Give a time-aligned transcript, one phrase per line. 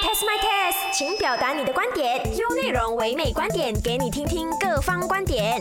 [0.00, 5.60] test my test，请表达你的观点，用内容唯美观点给你听听各方观点。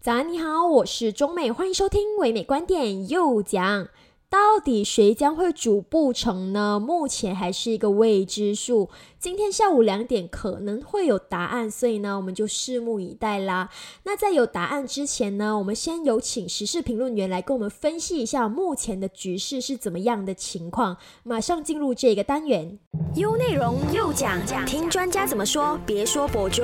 [0.00, 3.86] 早安，你好，我是中美，欢迎收听唯美观点又讲。
[4.32, 6.80] 到底谁将会主不成呢？
[6.80, 8.88] 目前还是一个未知数。
[9.18, 13.68] 今天下午两点可能会有答案，所以呢，我们就拭目以待啦。
[14.04, 20.96] 那在有答案之前呢，我们先有请时事评论员来跟我们分析一下目前的局势是怎么样的情况。
[21.24, 22.78] 马上进入这个单元，
[23.16, 26.62] 优内容又讲，听专家怎么说，别说博主。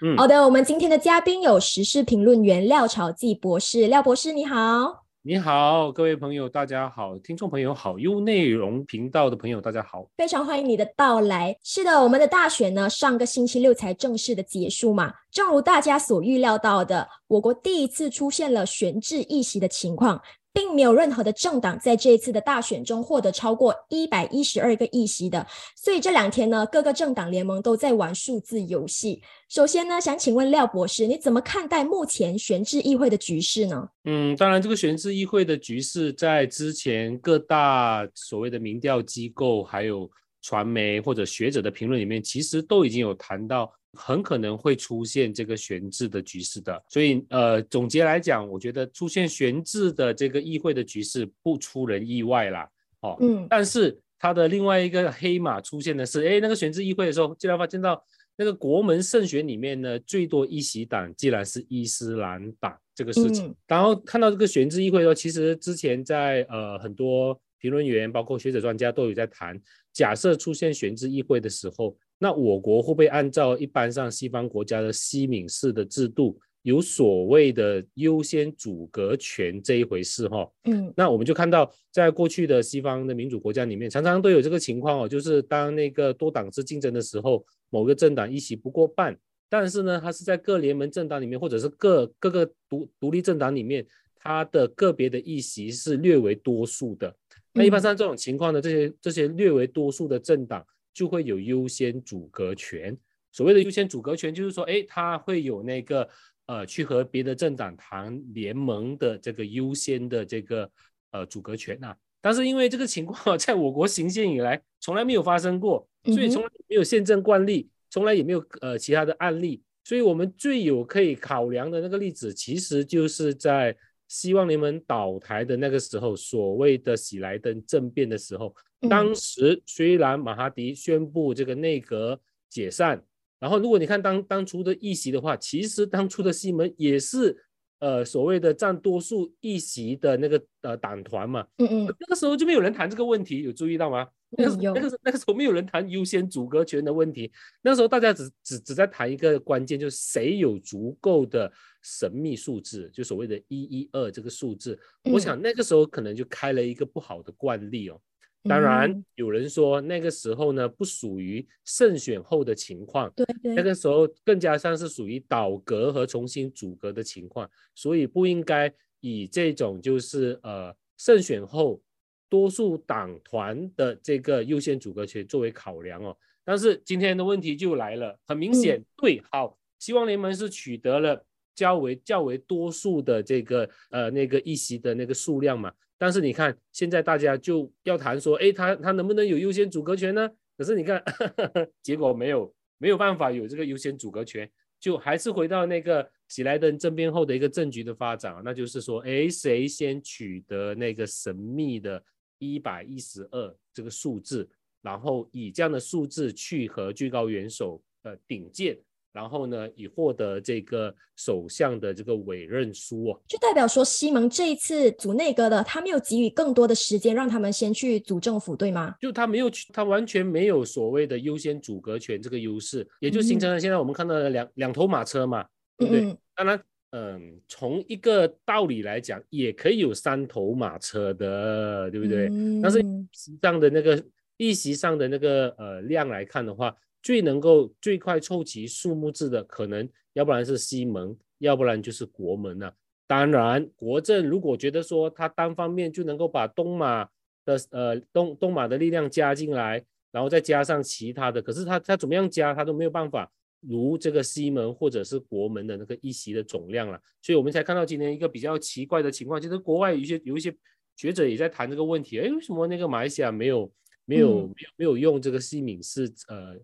[0.00, 11.56] 嗯，好的，我们今天的嘉宾有时事评论员廖朝记博士，廖博士你好，你好，各位朋友大家好，听众朋友好，优内容频道的朋友大家好，非常欢迎你的到来。
[11.64, 20.22] 是的，我们的大选呢，上个星期六才正式的结束嘛，正如大家所预料到的，我国第一次出现了悬置议席的情况。
[20.58, 29.22] 并没有任何的政党在这一次的大选中获得超过一百一十二个议席的，所以这两天呢，各个政党联盟都在玩数字游戏。
[29.48, 33.88] 首先呢，想请问廖博士，你怎么看待目前悬置议会的局势呢？
[34.04, 40.10] 嗯，当然，这个悬置议会的局势在之前各大所谓的民调机构、还有
[40.42, 43.72] 传媒或者学者的评论里面，其实都已经有谈到。
[43.98, 52.70] 很可能会出现这个悬置的局势的，所以呃，总结来讲，我觉得出现悬置的这个议会的局势不出人意外啦。
[53.00, 58.00] 哦，嗯，但是它的另外一个黑马出现的是，哎，那个悬置议会的时候，竟然发现到
[58.36, 63.52] 那个国门胜选里面呢，最多一席党竟然是伊斯兰党这个事情。
[63.66, 69.60] 然后看到这个悬置议会的时候，其实之前在呃很多评论员，包括学者专家都有在谈，
[69.92, 71.96] 假设出现悬置议会的时候。
[72.18, 80.26] 那我国会不会按照一般上西方国家的西敏式的制度，有所谓的优先阻隔权这一回事？
[80.28, 89.16] 哈，嗯，那我们就看到，在过去的西方的民主国家里面，常常都有这个情况哦，就是当那个多党制竞争的时候，某个政党一席不过半，
[89.48, 93.86] 但是呢，它是在各联盟政党里面，或者是各各个独独立政党里面，
[94.16, 97.14] 它的个别的议席是略为多数的。
[97.52, 100.66] 那一般上这种情况呢，这些这些略为多数的政党。
[100.92, 102.96] 就会有优先阻隔权。
[103.30, 106.08] 所谓的优先阻隔权，就是说，哎，他会有那个
[106.46, 110.68] 呃，去和别的政党谈联盟的这个优先的这个
[111.10, 111.94] 呃阻隔权呐。
[112.20, 119.62] 但是因为这个情况在我国行宪以来从来没有发生过，所以从来没有宪政惯例，从来也没有呃其他的案例。
[119.84, 123.76] 所以我们最有可以考量的那个例子，其实就是在
[124.08, 128.54] 希望联盟倒台的那个时候，所谓的喜来登政变的时候。
[128.88, 133.02] 当时虽然马哈迪宣布这个内阁解散，
[133.38, 137.36] 然后如果你看当当初的议席的话，其实当初的西门也是
[137.80, 144.06] 呃所谓的占多数议席的那个呃党团嘛，嗯嗯，那个时候就没有人谈这个问题，有注意到吗？
[144.30, 151.50] 那个那个那个时候没有人谈优先阻隔权的问题，那时候大家只只只在谈一个关键，就是谁有足够的
[151.82, 154.78] 神秘数字，就所谓的一一二这个数字。
[155.04, 157.98] 我想那个时候可能就开了一个不好的惯例哦。
[158.44, 171.82] 当然，有人说那个时候呢不属于胜选后的情况，对对，那个时候更加像是属于倒阁和重新组阁的情况，所以不应该以这种就是呃胜选后
[172.30, 176.16] 多数党团的这个优先组阁权作为考量哦。
[176.44, 181.22] 但是今天的问题就来了，很明显，对，好，希望联盟是取得了
[181.54, 185.70] 较为较为多数的这个呃那个议席的那个数量嘛。
[185.98, 190.30] 但是你看，现在大家就要谈说，哎，他他能不能有优先阻隔权呢？
[190.56, 191.02] 可是你看，
[191.82, 194.48] 结果没有，没有办法有这个优先阻隔权，
[194.78, 202.02] 就还是回到那个喜来登政变后的一个政局的发展啊，那就是说，哎，谁先取得那个神秘的
[202.38, 204.48] 一百一十二这个数字，
[204.82, 208.78] 然后以这样的数字去和最高元首呃顶剑。
[209.12, 218.94] 然后呢，以获得这个首相的这个委任书哦，就代表说西蒙这一次组内阁的，他没有给予更多的时间让他们先去组政府，对吗？
[219.00, 225.44] 就他没有，他完全没有所谓的优先组阁权这个优势，也就形成了现在我们看到的两两头马车嘛，
[225.78, 226.16] 对不对？
[226.36, 232.28] 当然，嗯，从一个道理来讲，也可以有三头马车的，对不对？
[232.62, 232.78] 但是
[233.12, 234.00] 实际上的那个
[234.36, 236.72] 议席上的那个呃量来看的话。
[237.02, 242.74] 最能够最快凑齐数目字的，可能要不然是西门，要不然就是国门了。
[243.06, 247.08] 当然，国政如果觉得说他单方面就能够把东马
[247.44, 253.30] 的呃东东马的力量加进来，然后再加上其他的，可是他他怎么样加，他都没有办法
[253.60, 257.00] 如这个西门或者是国门的那个一席的总量了。
[257.22, 260.54] 所以我们才看到今天一个比较奇怪的情况，其实国外有一些有一些
[260.96, 263.72] 学者也在谈这个问题，哎，为什么那个马来西亚没有？
[264.04, 266.56] 没有没有没有用这个西敏寺呃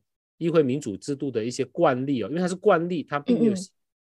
[0.44, 3.54] 议会民主制度的一些惯例哦，因为它是惯例，它并没有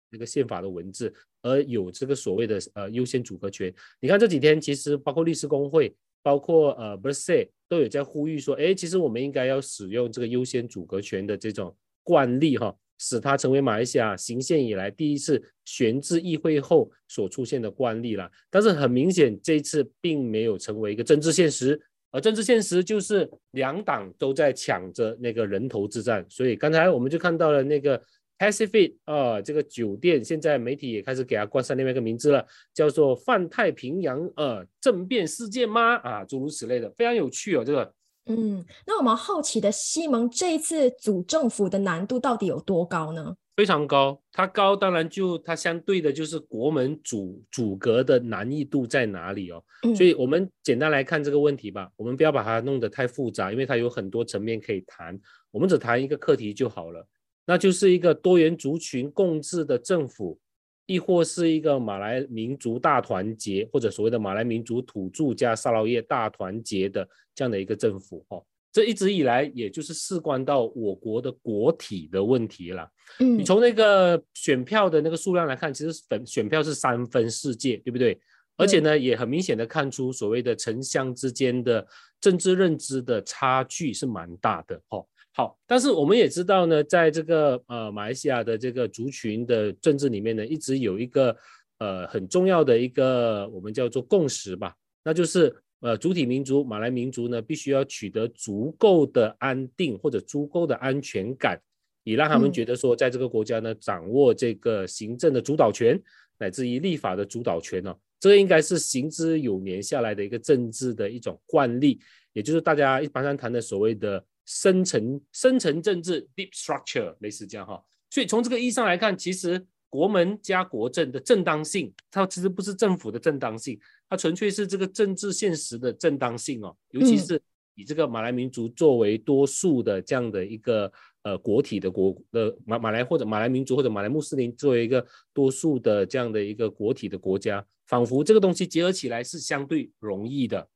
[0.09, 3.73] 那个宪法的文字，而有这个所谓的呃优先阻隔权。
[3.99, 5.93] 你看这几天其实包括律师工会，
[6.23, 12.75] 包括呃 b e r s e 都有在呼吁说，哎，其实我们应该要使用这个优先阻隔权的这种惯例哈。
[13.03, 18.29] 使它成为马来西亚行宪以来第一次悬置议会后所出现的惯例了。
[18.47, 21.81] 但是很明显，这次并没有成为一个政治现实，
[22.11, 26.25] 而政治现实就是两党都在抢着那个人头之战。
[26.29, 28.01] 所以刚才我们就看到了那个
[28.37, 35.95] Pacific 啊，这个酒店现在媒体也开始给它冠上另外一个名字了，叫做“泛太平洋呃政变事件”吗？
[35.97, 37.93] 啊，诸如此类的，非常有趣哦，这个。
[38.27, 43.35] 嗯，那我们好奇的西蒙这一次组政府的难度到底有多高呢？
[43.61, 49.63] 非常高，它高当然就它相对的就是国门阻阻隔的难易度在哪里哦。
[49.95, 55.15] 所以我们简单来看这个问题吧，我们不要把它弄得太复杂，因为它有很多层面可以谈，
[55.51, 57.07] 我们只谈一个课题就好了，
[57.45, 60.39] 那就是一个多元族群共治的政府。
[60.87, 72.89] 亦或是一个马来民族大团结，或者所谓的马来民族土著加沙劳越大团结的这样的一个政府，哈，这一直以来也就是事关到我国的国体的问题了。
[73.19, 78.19] 嗯，你从那个选票的那个数量来看，其实选选票是三分世界，对不对？
[78.57, 81.85] 而且呢，也很明显的看出所谓的城乡之间的
[82.19, 85.05] 政治认知的差距是蛮大的，哦。
[85.33, 91.35] 好，但是我们也知道呢，在这个呃马来西亚的这个族群的政治里面呢，一直有一个
[91.79, 101.61] 呃很重要的一个我们叫做共识吧，那就是呃主体民族马来民族呢，必须要取得足够的安定或者足够的安全感，
[102.03, 106.01] 以让他们觉得说，在这个国家呢，掌握这个行政的主导权，
[106.39, 111.99] 乃至于立法的主导权呢，这个应该是行之有年下来的一个政治的一种惯例，
[112.33, 114.25] 也就是大家一般上谈的所谓的。
[114.43, 123.77] 深层深层政治 （deep structure） 类似这样哈，所以从这个意义上来看，其实国门加国政的正当性，它其实不是政府的正当性，
[124.09, 126.73] 它纯粹是这个政治现实的正当性哦。
[126.91, 127.39] 尤其是
[127.75, 130.89] 以这个马来民族作为多数的这样的一个
[131.23, 140.67] 呃国体的国呃马马来或者马来民族或者马来穆斯林作为一个多数的这样的一个国体的国家，仿佛这个东西结合起来是相对容易的，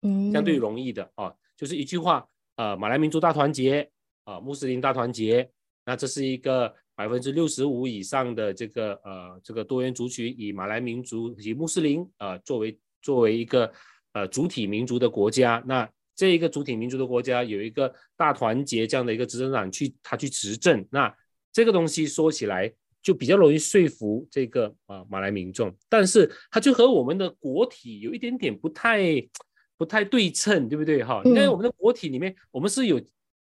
[0.00, 2.26] 嗯，相对容易的啊，就是一句话。
[2.56, 3.90] 呃，马来民族大团结，
[4.24, 5.50] 啊，穆斯林大团结，
[5.86, 13.72] 那这是一个百分之六十五以上的这个呃这个多元族群，以马来民族以穆斯林呃作为作为一个
[14.12, 21.12] 呃主体民族的国家，那这一个主体民族的国家有一个大团结这样的一个执政党去他去执政，那
[21.52, 22.72] 这个东西说起来
[23.02, 29.28] 就比较容易说服这个啊马来民众，但是它就和我们的国体有一点点不太。
[29.78, 31.20] 不太对称，对不对哈？
[31.24, 33.02] 因为我们的国体里面，我们是有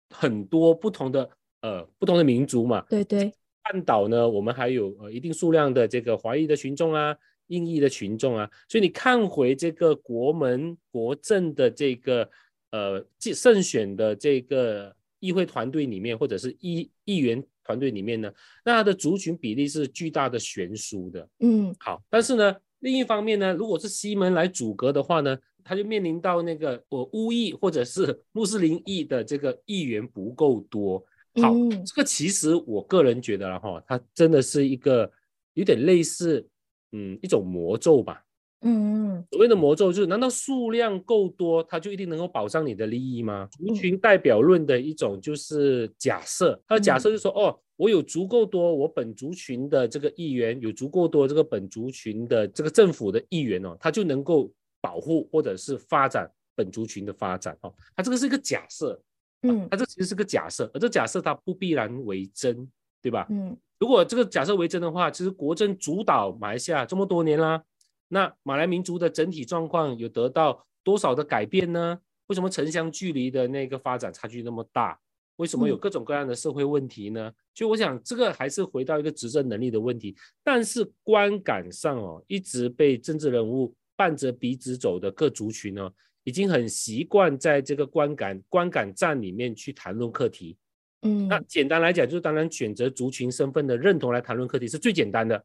[0.10, 1.30] 很多不同的
[1.64, 2.86] 呃不同的民族嘛。
[2.88, 3.34] 对对。
[3.64, 7.16] 半岛呢，我们还有呃一定数量的这个华裔的群众啊，
[7.48, 8.48] 印裔的群众啊。
[8.68, 12.30] 所以你看回这个国门国政的这个
[12.72, 18.30] 呃胜选的这个议会团队里面，或者是议议员团队里面呢，
[18.66, 21.30] 那它的族群比例是巨大的悬殊的。
[21.40, 21.74] 嗯。
[21.80, 25.38] 好，但是呢，另一方面呢，如果是西门来阻隔的话呢？
[25.66, 31.02] 他就面临到那个我乌裔或者是穆斯林裔的这个议员不够多。
[31.42, 31.54] 好，
[31.86, 35.12] 这个其实我个人觉得了哈，它真的是一个
[35.54, 36.48] 有点类似
[36.92, 38.24] 嗯一种魔咒吧。
[38.62, 43.48] 嗯，所谓的魔咒就是，难道数量够多，它就一定能够保障你的利益吗？
[43.52, 54.52] 族群代表论的一种就是假设，它的假设就是说，哦，我有足够多我本族群的这个议员，有足够多这个本族群的这个政府的议员哦，他就能够。
[54.84, 59.02] 保护或者是发展本族群的发展哦，它这个是一个假设，
[59.44, 62.68] 嗯，它这其实是个假设，而这假设它不必然为真，
[63.02, 63.28] 对吧？
[63.30, 67.62] 嗯，如果这个假设为真的话，其实国政主导马来西亚这么多年啦，
[68.08, 72.00] 那马来民族的整体状况有得到多少的改变呢？
[72.28, 74.98] 为什么城乡距离的那个发展差距那么大？
[75.36, 77.32] 为什么有各种各样的社会问题呢？
[77.54, 83.74] 就我想，这个还是回到一个执政能力的问题，但是观感上哦，一直被政治人物。
[83.96, 85.88] 伴着鼻子走的各族群呢，
[86.24, 90.58] 已经很习惯在这个观感观感站里面去谈论课题。
[91.02, 95.44] 嗯，那简单来讲，就是当然选择族群身份的认同来谈论课题是最简单的，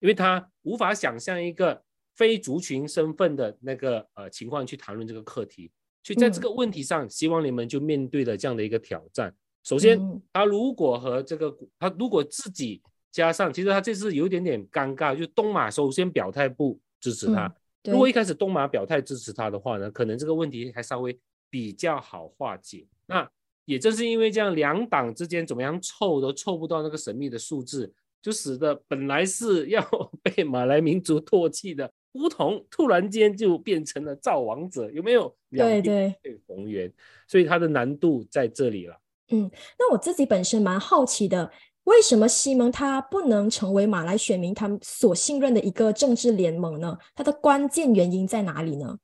[0.00, 1.82] 因为他无法想象一个
[2.14, 5.70] 非族群身份的那个呃情况去谈论这个课题。
[6.04, 9.34] 所以在这个问题上，希望你们就面对了这样的一个挑战。
[9.64, 9.98] 首先，
[10.32, 17.52] 他如果和这个他如果自己加上，其实他这次有一点点尴尬，就东马首先表态不支持他。
[17.84, 21.18] 如果一开始东马表态支持他的话呢，可能这个问题还稍微
[21.50, 22.86] 比较好化解。
[23.06, 23.28] 那
[23.64, 29.82] 也正是因为这样，两党之间怎么样凑都凑不到那个神秘的数字，就使得本来是要
[30.22, 35.34] 被马来民族唾弃的乌统，突然间就变成了造王者，有没有？
[35.50, 36.14] 对对，
[36.46, 36.92] 逢源，
[37.28, 38.98] 所以它的难度在这里了。
[39.28, 41.50] 嗯，那我自己本身蛮好奇的，
[41.84, 46.96] 为什么西蒙他不能成为马来选民他们所信任的一个政治联盟呢？
[47.14, 48.98] 它的关键原因在哪里呢？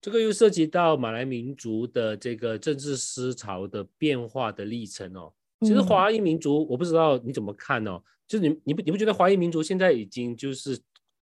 [0.00, 5.32] 这个又涉及到马来民族的这个政治思潮的变化的历程哦。
[5.60, 8.02] 其实华裔民族，我不知道你怎么看哦。
[8.26, 10.78] 就是你你不你不觉得华裔民族现在已经就是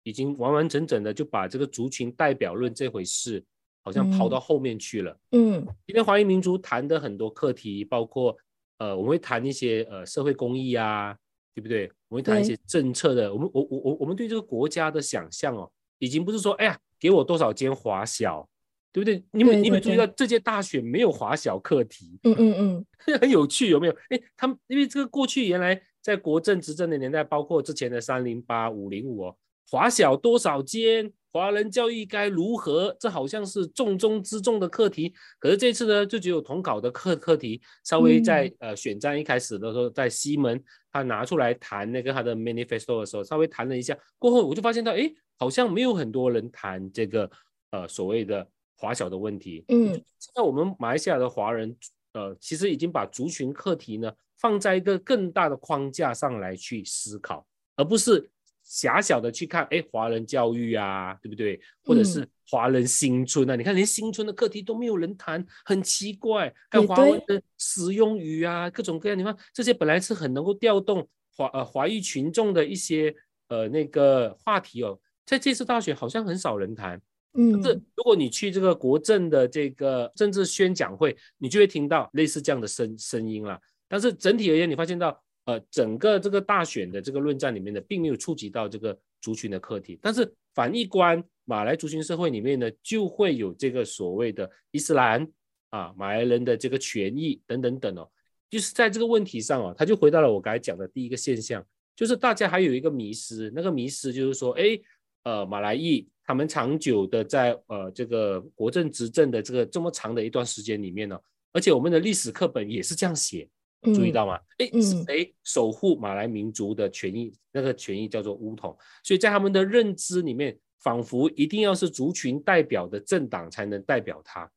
[0.03, 3.43] 已经完完整整的就把这个族群代表论这回事，
[3.83, 5.17] 好像抛到后面去了。
[5.31, 8.37] 嗯，今天华裔民族谈的很多课题，包括
[8.79, 11.17] 呃，我们会谈一些呃社会公益啊，
[11.55, 11.91] 对不对？
[12.09, 13.33] 我们会谈一些政策的。
[13.33, 18.49] 我们我我我我们对这个国家的想象哦，已经不是说哎呀，给我多少间华小。
[18.95, 19.25] 对不对？
[19.31, 22.21] 你们你们注意到这届大选没有华小课题？
[22.25, 22.87] 嗯嗯嗯，
[23.19, 23.97] 很有趣，有没有？
[24.11, 29.37] 哎，他们因为这个过去原来在国政执政的年代，包括之前的三零八五零五哦，
[29.71, 31.11] 华小多少间？
[31.33, 32.95] 华人教育该如何？
[33.01, 35.15] 这好像是重中之重的课题。
[35.39, 40.63] 可是这次呢，就只有统考的课课题，稍微在呃选战一开始的时候，在西门
[40.93, 47.31] 他拿出来谈那个他的 manifesto 的时候，稍微谈了一下，过后我就发现到，哎，好像没有很多人谈这个
[47.71, 48.47] 呃所谓的。
[48.75, 51.77] 华小的问题，嗯，现在我们马来西亚的华人，
[52.15, 57.47] 呃，其实已经把族群课题呢放在一个更大的框架上来去思考，
[57.77, 58.29] 而不是
[58.73, 61.61] 狭小的去看，哎，华人教育啊，对不对？
[61.85, 63.55] 或者是华人新村啊？
[63.55, 66.51] 你看连新村的课题都没有人谈，很奇怪。
[66.71, 73.15] 还有华文的使用语啊，各种各样，你看这些本来是很能够调动华呃华裔群众的一些
[73.49, 76.99] 呃那个话题哦，在这次大选好像很少人谈。
[77.35, 83.61] 嗯，是如果你去这个国政的这个政治宣讲会，你就会听到类似这样的声声音了。
[83.87, 89.99] 但是整体而言，你发现到，呃，整个这个大选的这个论战里面呢，并没有触及到这个族群的课题。
[90.01, 95.27] 但是反一观，马来族群社会里面呢，就会有这个所谓的伊斯兰
[95.71, 98.09] 啊，马来人的这个权益等等等哦，
[98.49, 101.65] 就是在这个问题上哦，他就回到了我刚才讲的第一个现象，
[101.97, 104.79] 就是大家还有一个迷失，那个迷失就是说，哎，
[105.25, 106.09] 呃，马来裔。
[106.25, 111.21] 他们长久的在呃这个国政执政的这个这么长的一段时间里面呢，
[111.53, 113.47] 而且我们的历史课本也是这样写，
[113.83, 114.39] 注意到吗？
[114.59, 114.71] 哎，
[115.05, 117.35] 谁守护马来民族的权益？
[117.51, 124.51] 那个权益叫做乌统，所以在他们的认知里面，仿佛一定要是族群代表的政党才能代表他，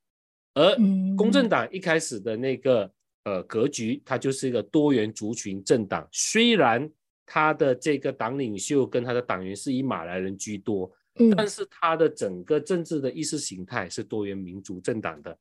[0.53, 0.75] 而
[1.17, 2.91] 公正党一开始的那个
[3.24, 6.89] 呃格局，它就是一个多元族群政党，虽然
[7.25, 10.91] 他的这个党领袖跟他的党员是以马来人居多。
[11.38, 15.38] 但是他的整个政治的意识形态是多元民族政党的，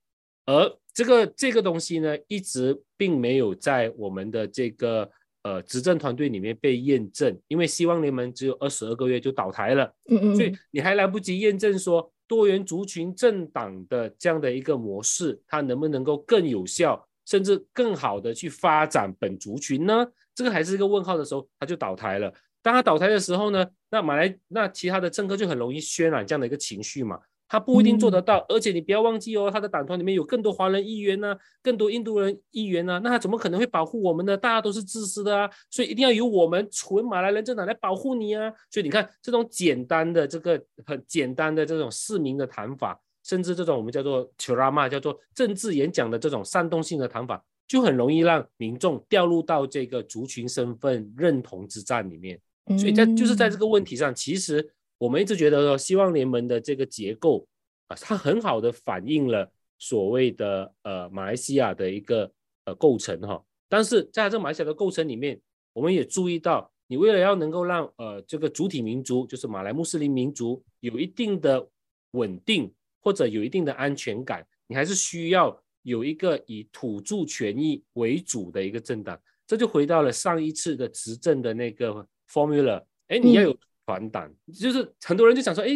[0.47, 5.11] 而这个这个东西呢，一直并没有在我们的这个
[5.43, 20.07] 呃执政团队里面被验证，因为希望联盟只有二十二个月就倒台了，嗯嗯，所以你还来不及验证说多元族群政党的这样的一个模式，它能不能够更有效，甚至更好的去发展本族群呢？
[20.35, 22.33] 这个还是一个问号的时候，它就倒台了。
[22.63, 27.21] 当他倒台的时候呢，那马来那其他的政客就很容易渲染这样的一个情绪嘛，
[27.55, 34.37] 他不一定做得到，而且你不要忘记哦，他的党团里面有更多华人议员呢，更多印度人议员呢，那他怎么可能会保护我们呢？
[34.37, 38.53] 大家都是自私的啊，所以一定要由我们纯马来人政党来保护你啊。
[38.73, 52.37] 所以你看这种简单的这个很简单的这种市民的谈法，甚至这种我们叫做 “churama” 叫做政治演讲的这种煽动性的谈法，就很容易让民众掉入到这个族群身份认同之战里面。
[52.77, 54.69] 所以在就是在这个问题上，其实
[55.05, 57.47] 我们一直觉得说，希望联盟的这个结构
[57.89, 62.33] 啊，它很好的反映了所谓的呃马来西亚的一个
[62.65, 63.45] 呃构成哈。
[63.69, 65.39] 但是在这马来西亚的构成里面，
[65.75, 71.69] 我们也注意到，你为了要能够让呃这个主体民族，就是马来穆斯林民族有一定的
[72.13, 79.21] 稳定或者有一定的安全感，你还是需要有一个以土著权益为主的一个政党。
[79.47, 82.09] 这就回到了上一次的执政的那个。
[82.27, 83.55] Formula，哎，你要有
[83.87, 85.71] 团党，就是很多人就想说，哎，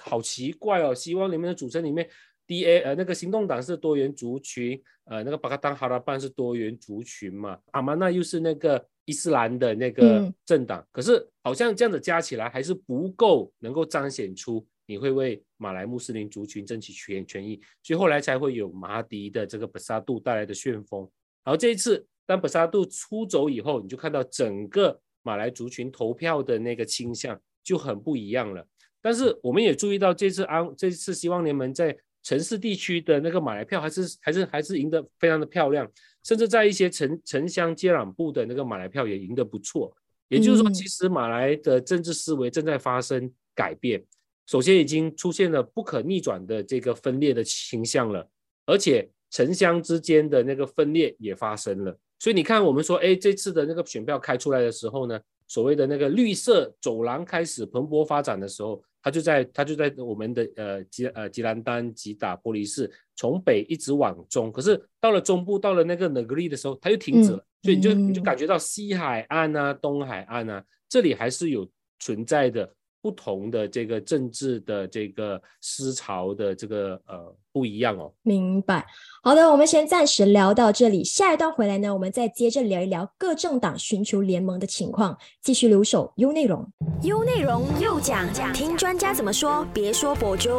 [0.00, 2.08] 好奇怪哦，希望里面的组成里面
[2.46, 21.08] ，DA 呃那个行动党是多元族群，呃那个巴卡当哈拉班是多元族群嘛，阿曼那又是那个伊斯兰的那个政党，可是好像这样子加起来还是不够能够彰显出你会为马来穆斯林族群争取权权益，所以后来才会有马迪的这个本沙杜带来的旋风，
[21.44, 25.00] 然后这一次当本沙杜出走以后，你就看到整个。
[25.24, 28.66] 马来族群投票的那个倾向就很不一样了，
[29.00, 35.90] 但是我们也注意到这次安这次希望联盟在城市地区的那个马来票还是还是还是赢得非常的漂亮，
[36.22, 39.94] 甚至在一些城城乡接壤部的那个马来票也赢得不错。
[40.28, 44.02] 也就是说，其实马来的政治思维正在发生改变。
[44.46, 48.26] 首先，已经出现了不可逆转的这个分裂的倾向了，
[48.64, 51.98] 而且城乡之间的那个分裂也发生了。
[52.22, 58.80] 所以你看，我们说，哎，这次的那个选票开出来的时候呢，所谓的那个绿色走廊开始蓬勃发展的时候。
[59.04, 72.72] 它就在它就在我们的呃吉呃吉兰丹吉打玻璃市，从北一直往中，可是到了中部到了那个内格利的时候，它又停止了，所以你就你就感觉到西海岸啊、东海岸啊，这里还是有存在的。
[73.02, 78.86] 不同的这个政治的这个思潮的这个呃不一样哦，明白。
[79.22, 86.66] 好的，我们先暂时聊到这里，下一段回来呢，我们再接着聊一聊各政党寻求联盟的情况，继续留守优内容，
[87.02, 90.50] 优内容又讲，听专家怎么说，别说博主。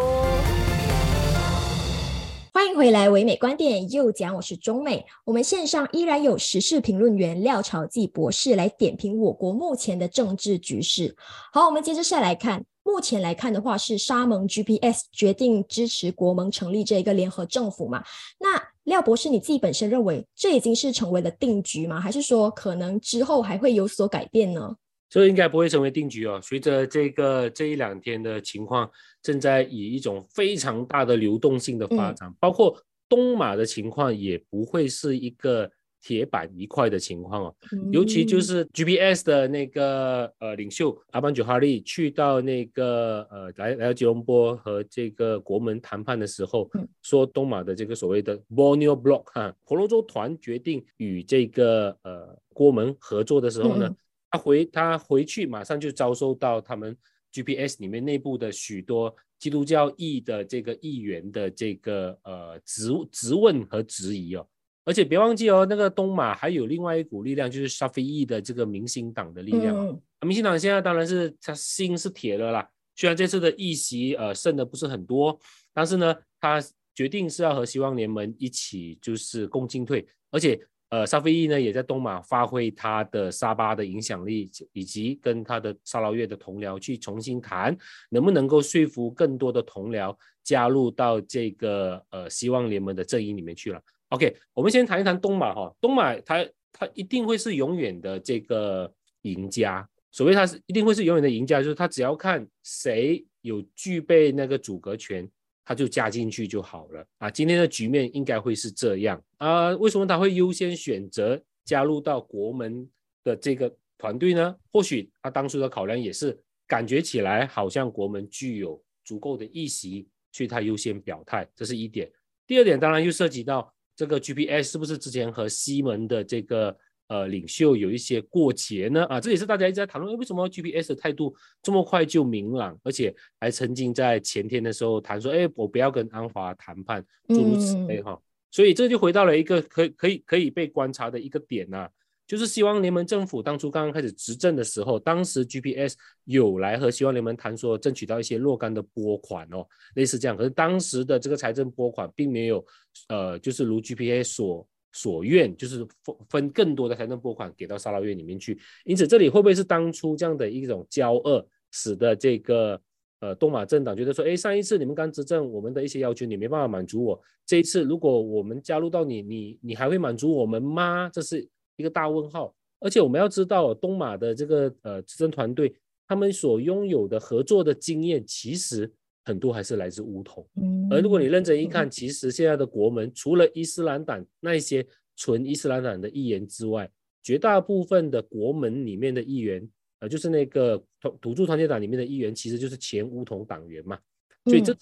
[2.55, 5.03] 欢迎回来，唯美观点又讲，我是中美。
[5.25, 11.15] 我们线上依然有时事评论员廖朝记博士来点评我国目前的政治局势。
[11.51, 18.03] 好，我们接着下来看，目前来看的话是沙盟 GPS 决定支持国盟成立这一个联合政府嘛？
[18.39, 21.99] 那廖博士你自己本身认为这已经是成为了定局吗？
[21.99, 24.75] 还是说可能之后还会有所改变呢？
[25.13, 26.39] 这应该不会成为定局哦。
[26.41, 28.89] 随着这个这一两天的情况，
[29.21, 32.75] 正在以一种非常大的流动性的发展，包括
[33.07, 35.69] 东马的情况也不会是一个
[36.01, 37.55] 铁板一块的情况哦。
[37.91, 46.67] 尤其就是 GPS 的那个呃领袖阿班久哈利去到那个呃来来到吉隆坡和这个国门谈判的时候，
[47.03, 53.95] 说东马的这个所谓的 Borneo Block 哈婆罗洲团决定与这个呃国门合作的时候呢。
[54.33, 56.97] 他回他回去，马上就遭受到他们
[57.31, 64.47] GPS 里面内部的许多基督教裔的这个议员的这个呃质质问和质疑哦。
[64.85, 70.01] 而且别忘记哦，那个东马还有另外一股力量，就是沙菲裔的这个民星党的力量。
[70.21, 75.39] 明星党现在当然是他心是铁的啦，虽然这次的议席呃剩的不是很多，
[75.71, 76.59] 但是呢，他
[76.95, 80.59] 决定是要和希望联盟一起就是共进退，而且。
[80.93, 87.75] 呃，沙菲翼呢也在东马发挥他的沙巴的影响力，以及跟他的沙捞越的同僚去重新谈，
[88.11, 93.81] 能不能够说服更多的同僚加入到这个呃希望联盟的阵营里面去了。
[94.09, 99.89] OK，我们先谈一谈东马哈，东马他他一定会是永远的这个赢家。
[100.11, 105.27] 所谓他是一定会是永远的赢家，就是他只要看谁有具备那个阻隔权。
[105.65, 107.29] 他就加进去就好了啊！
[107.29, 109.69] 今天的局面应该会是这样啊？
[109.77, 112.89] 为什么他会优先选择加入到国门
[113.23, 114.55] 的这个团队呢？
[114.71, 122.11] 或许他当初的考量也是感觉起来好像国门具有足够的议席，所以他优先表态，这是一点。
[122.45, 126.77] 第二点当然又涉及到这个 GPS 是不是之前和西门的这个。
[127.07, 141.87] 呃，领袖有一些过节呢，啊，这也是大家一直在讨论，为什么 GPS 的态度这么快就明朗，而且还曾经在前天的时候谈说，哎，我不要跟安华谈判，诸如此类哈，所以这就回到了一个可可以可以被观察的一个点呐，
[142.25, 152.65] 就是希望联盟政府当初刚刚开始执政的时候，当时 GPS 有来和希望联盟谈说争取到一些若干的拨款哦，类似这样，可是当时的这个财政拨款并没有，
[153.09, 154.67] 呃，就是如 GPS 所。
[154.93, 162.79] 所愿就是分分更多的财政拨款给到沙捞越里面去，因此这里会不会是当初这样的一种交恶，使得这个
[163.19, 171.09] 呃东马政党觉得说，哎，上一次你们刚执政，我们的一些要求你没办法满足我，这一次如果我们加入到你，你你还会满足我们吗？
[171.09, 172.55] 这是一个大问号。
[172.79, 175.73] 而且我们要知道，东马的这个呃执政团队，
[176.05, 178.91] 他们所拥有的合作的经验，其实
[179.23, 180.47] 很多还是来自乌统。
[180.89, 186.89] 而如果你认真一看，其实现在的国门除了伊斯兰党那一些纯伊斯兰党的议员之外，
[187.21, 189.67] 绝大部分的国门里面的议员，
[189.99, 193.97] 呃，就是那个土土著团结党里面的议员，其实就是前乌统党员嘛。
[194.45, 194.75] 所以这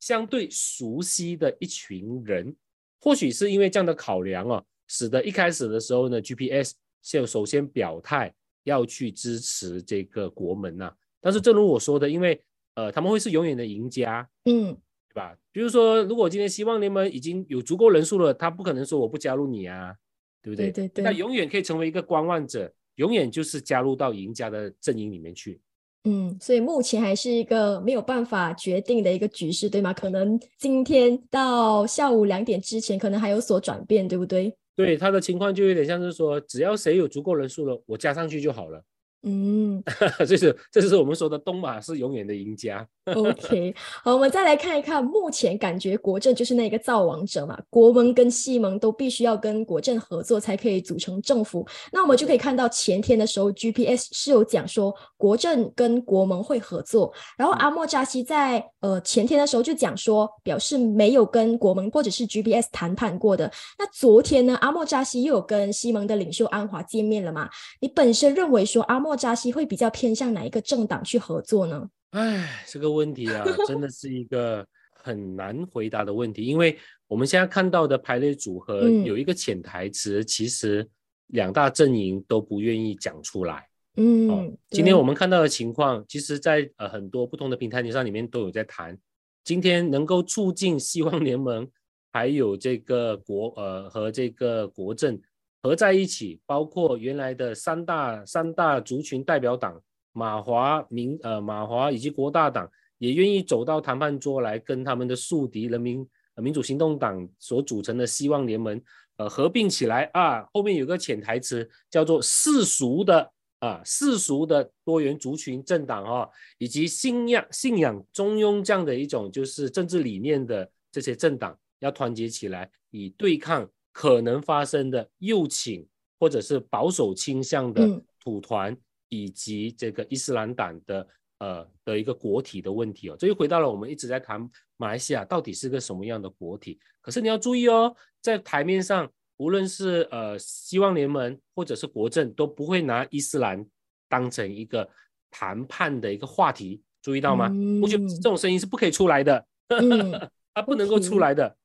[0.00, 2.54] 相对熟悉的一群人，
[3.00, 6.72] 或许是因为这样的考量哦，使得一开始的时候呢，GPS
[7.02, 10.92] 先首先表态要去支持这个国门呐。
[11.20, 12.40] 但是正如我说的，因为
[12.76, 14.76] 呃，他们会是永远的赢家，嗯。
[15.08, 19.94] 对吧，比如说，如果今天希望联盟已经有足够人数了，他不可能说我不加入你啊，
[20.42, 20.70] 对不对？
[20.70, 21.02] 对对。
[21.02, 25.58] 那永远可以成为一个观望者，永远就是加入到赢家的阵营里面去。
[26.04, 29.90] 嗯，所以目前还是一个没有办法决定的一个局势，对吗？
[29.92, 34.54] 可能今天到下午两点之前，可能还有所转变，对不对？
[34.76, 38.84] 对，他的情况就有点像是说，只要谁有足够人数了，我加上去就好了。
[39.28, 39.82] 嗯，
[40.24, 42.86] 这是这就是我们说的东马是永远的赢家。
[43.12, 51.66] OK， 好，我们再来看一看，目前感觉国政就是那个造王者嘛，国盟跟西盟都必须要跟国政合作才可以组成政府。
[51.92, 63.50] 那我们就可以看到前天的时候，GPS 是有讲说国政跟国盟会合作，然后阿莫扎西在呃前天的时候就讲说表示没有跟国盟或者是 GPS 谈判过的。
[63.76, 67.48] 那昨天呢，阿莫扎西又有跟西盟的领袖安华见面了嘛？
[67.80, 69.15] 你本身认为说阿莫。
[69.16, 71.88] 扎西会比较偏向哪一个政党去合作呢？
[72.10, 80.88] 哎，这个问题啊，真的是一个很难回答的问题，因为我们现在看到的排列组合有一个潜台词，其实
[81.28, 83.68] 两大阵营都不愿意讲出来。
[83.96, 88.96] 嗯，今天我们看到的情况，其实，在呃很多不同的平台上里面都有在谈，
[89.44, 91.68] 今天能够促进希望联盟
[92.12, 95.20] 还有这个国呃和这个国政。
[95.66, 108.80] 合在一起，包括原来的三大三大族群代表党马华民呃马华以及国大党也愿意走到谈判桌来跟他们的宿敌人民呃民主行动党所组成的希望联盟
[109.16, 123.68] 呃合并起来啊，后面有个潜台词叫做世俗的啊世俗的多元族群政党啊，以及信仰信仰中庸这样的一种就是政治理念的这些政党要团结起来以对抗。
[123.96, 125.88] 可能发生的右倾
[126.20, 128.76] 或者是保守倾向的土团
[129.08, 136.78] 以及这个伊斯兰党的呃的一个国体的问题哦，这又回到了我们一直在谈马来西亚到底是个什么样的国体。
[137.00, 143.66] 可是你要注意哦，在台面上，无论是呃希望联盟或者是国政，都不会拿伊斯兰
[144.10, 144.86] 当成一个
[145.30, 147.50] 谈判的一个话题，注意到吗？
[147.80, 149.46] 我觉得这种声音是不可以出来的，
[150.52, 151.56] 它不能够出来的，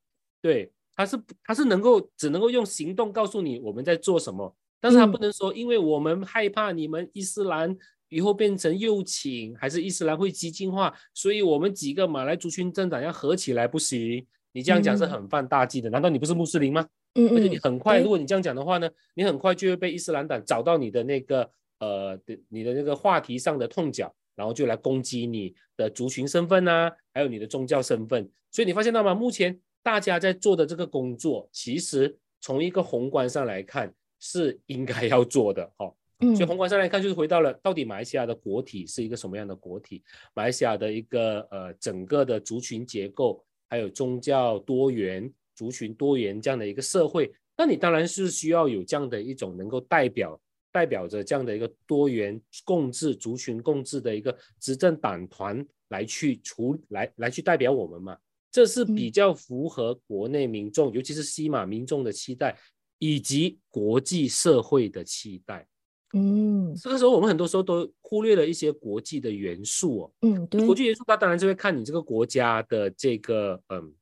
[0.41, 0.71] 对。
[0.95, 7.75] 他是他是能够只能够用行动告诉你我们在做什么，但是他不能说，因为我们害怕你们伊斯兰
[8.09, 14.25] 以后变成右倾，还是伊斯兰会激进化，所以我们几个马来族群政党要合起来不行。
[14.53, 16.85] 你这样讲是很犯大忌的，难道你不是穆斯林吗？
[17.15, 21.49] 嗯而且你很快，如果你这样讲的话呢，你很快就会被伊斯兰党找到你的那个
[21.79, 28.29] 呃的你的那个话题上的痛脚，然后就来攻击你的族群身份啊，还有你的宗教身份。
[28.51, 29.15] 所以你发现到吗？
[29.15, 29.59] 目前。
[29.83, 35.93] 大家在做的这个工作，其实从一个宏观上来看是应该要做的，哈。
[36.19, 36.35] 嗯。
[36.35, 40.03] 所以宏观上来看，就是回到了到底马来西亚的国体是一个什么样的国体？
[40.33, 50.39] 马来西亚的一个呃整个的族群结构，还有宗教多元、族群多元这样的一个社会，那你当然是需要有这样的一种能够代表
[50.71, 58.17] 代表着这样的一个多元共治、族群共治的一个执政党团来去处来来去代表我们嘛。
[58.51, 62.57] 这是比较符合国内民众，尤其是西马民众的期待，
[62.99, 65.65] 以及国际社会的期待。
[66.13, 70.11] 嗯，这个时候我们很多时候都忽略了一些国际的元素哦。
[70.23, 73.93] 嗯，对，国际元素它当然就会看你这个国家的这个嗯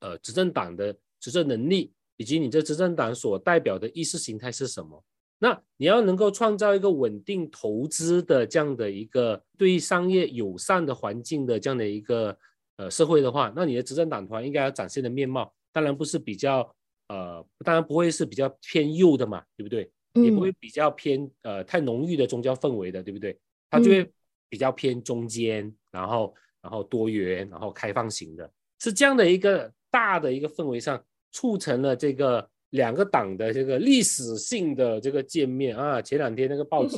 [0.00, 5.04] 呃执政党的执政能力，以及你这执政党所代表的意识形态是什么。
[5.38, 12.38] 那你要能够创造一个稳定投资的这样的一个对商业友善的环境的这样的一个。
[12.76, 16.74] 呃，社会的话，那你的执政党团应该要展现的面貌，当然不是比较
[17.08, 19.90] 呃，当然不会是比较偏右的嘛，对不对？
[20.14, 23.38] 也不会比较偏呃太浓郁的宗教氛围的，对不对？
[23.70, 24.10] 它就会
[24.48, 36.00] 比较偏中间，然后然后多元，然后开放型的，是这样的一个大的一个氛围上，促成了这个两个党的这个历史性的这个见面啊。
[36.00, 36.96] 前两天那个报纸。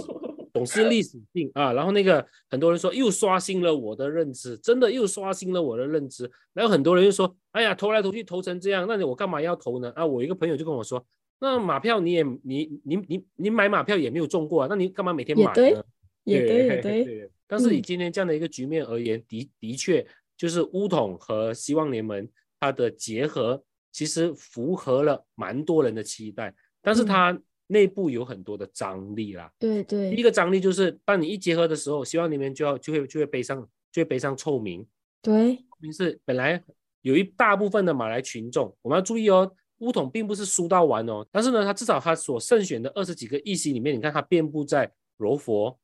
[0.52, 6.30] 总是历史性啊，然后那个很多人说又刷新了我的认知，真的又刷新了我的认知。
[6.52, 9.92] 然后很多人又说，哎呀，投来投去投成这样，那你我干嘛要投呢？
[9.94, 11.04] 啊，我一个朋友就跟我说，
[11.40, 15.84] 那马票你也你你你你买马票也没有中过啊，那你干嘛每天买呢？
[16.24, 17.30] 也对，也对，对。
[17.46, 20.06] 但是以今天这样的一个局面而言，的的确
[20.37, 22.28] 就是乌统和希望联盟
[22.61, 27.38] 它的结合，其实符合了蛮多人的期待，但是它。
[27.70, 33.61] 内部有很多的张力啦，对对，第一个张力就是当你一结合的时候，希望里面就要就会就会背上
[33.92, 34.87] 就会背上臭名，
[35.20, 36.64] 对，名是本来
[37.02, 45.78] 有一大部分的马来群众，我们要注意哦，乌统并不是输到完哦，但是呢，他至少他所胜选的二十几个议席里面，你看他遍布在柔佛，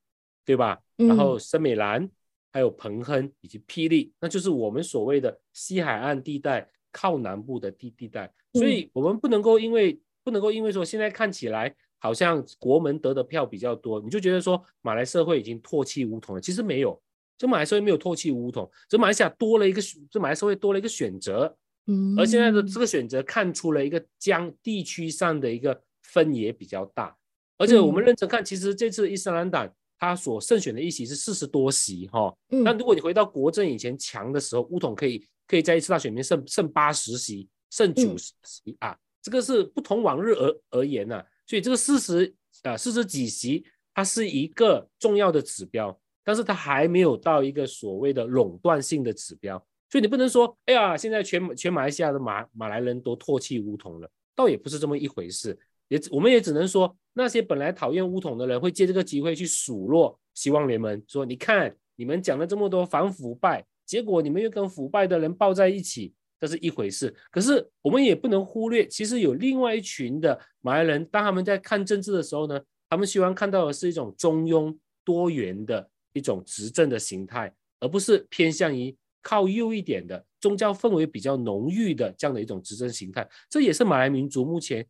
[0.46, 0.80] 对吧？
[0.96, 2.08] 然后森美兰，
[2.50, 10.00] 还有彭亨以及霹雳，那就是我们所谓的西海岸地带靠南部的地地带，所以我们不能够因为。
[10.24, 16.40] 不能够因为说现在看起来好像国门得的票比较多，你就觉得说马来社会已经唾弃乌统了。
[16.40, 17.00] 其实没有，
[17.36, 21.54] 这马来社会没有唾弃乌统，这马来西亚多了一个，这马来社会多了一个选择。
[21.86, 27.14] 嗯，而现在的这个选择看出了一个将地区上的一个分野比较大。
[27.58, 32.34] 而且我们认真看，其实这次伊斯兰党他所胜选的议席是四十多席哈。
[32.48, 41.20] 那如果你回到国政以前强的时候，乌统可以可以在一次大选里面胜胜八十席，胜九十席啊，这个是不同往日而而言呢。
[41.46, 42.32] 所以这个四十
[42.62, 49.58] 啊四十几席，它是一个重要的指标，但是它还没有到一个所谓的垄断性的指标。
[49.90, 55.58] 所以你不能说，哎呀，现在全全马来西亚的马马来人都唾弃乌统了，倒也不是这么一回事。
[55.88, 66.12] 也我们也只能说，那些本来讨厌乌统的人会借这个机会去数落希望联盟，说你看你们讲了这么多反腐败，结果你们又跟腐败的人抱在一起，
[66.46, 67.14] 这是一回事。
[67.30, 83.26] 可是我们也不能忽略，其实有另外一群的马来人，当他们在看政治的时候呢，他们希望看到的是一种中庸多元的一种执政的形态，而不是偏向于靠右一点的宗教氛围比较浓郁的这样的一种执政形态。
[83.48, 84.86] 这也是马来民族目前。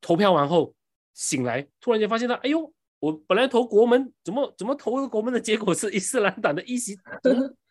[0.00, 0.74] 投票完后
[1.14, 6.94] 醒来，突然间发现到，哎呦，我本来投国门，怎么怎么投国门的结果是伊斯兰党的议席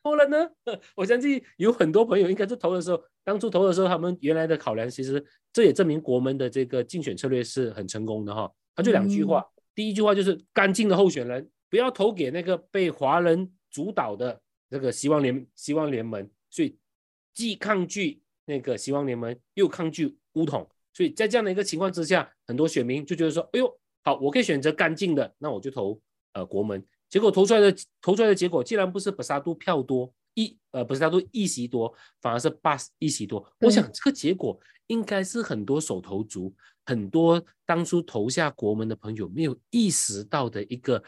[0.04, 0.50] 多了呢？
[0.96, 8.52] 我相信有很多朋友应该是投的时候，当初投的时候，他们原来的考量，其实这也证明国门的这个竞选策略是很成功的哈。
[8.76, 16.78] 他就两句话，第一句话就是干净的候选人，不要投给那个被华人主导的这个希望联希望联盟，所以
[17.34, 20.68] 既抗拒那个希望联盟，又抗拒乌统。
[20.94, 26.00] 所以在这样的一个情况之下，很多选民就觉得说：“哎呦，好，我可以选择干净的，那我就投
[26.34, 27.71] 呃国门。”结果投出来的
[28.02, 33.47] 投出来的结果，竟然不是本沙都票多一呃本沙都一席多，反而是八一席多。
[33.60, 36.52] 我想这个结果应该是很多手头族、
[36.88, 41.04] 很多当初投下国门的朋友没有意识到的一个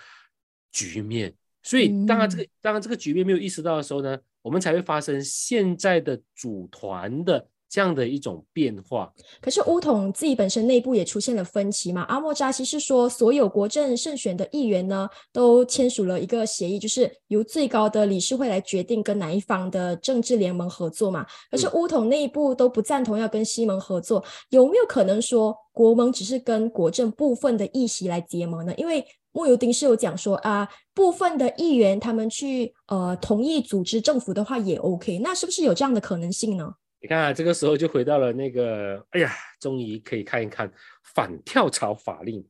[0.71, 1.33] 局面。
[1.63, 7.49] 所以当然这个当然这个局面没有意识到的时候呢，我们才会发生现在的组团的。
[7.75, 9.11] 这样的一种变化，
[9.41, 12.03] 可是乌统自己本身内部也出现了分歧嘛？
[12.03, 21.25] 阿莫扎西是说，所有国政胜选的议员呢，都签署了一个协议，就是由最高的理事会来决定跟哪一方的政治联盟合作嘛。
[21.51, 28.73] 可是乌统内部都不赞同要跟西盟合作，有没有可能说国盟只是跟国政部分的议席来结盟呢？
[28.77, 36.71] 因为莫尤丁是有讲说啊，部分的议员他们去呃同意组织政府的话也 OK，那是不是有这样的可能性呢？
[37.05, 40.71] 你看啊，这个时候就回到了那个，哎呀，终于可以看一看
[41.13, 42.43] 反跳槽法令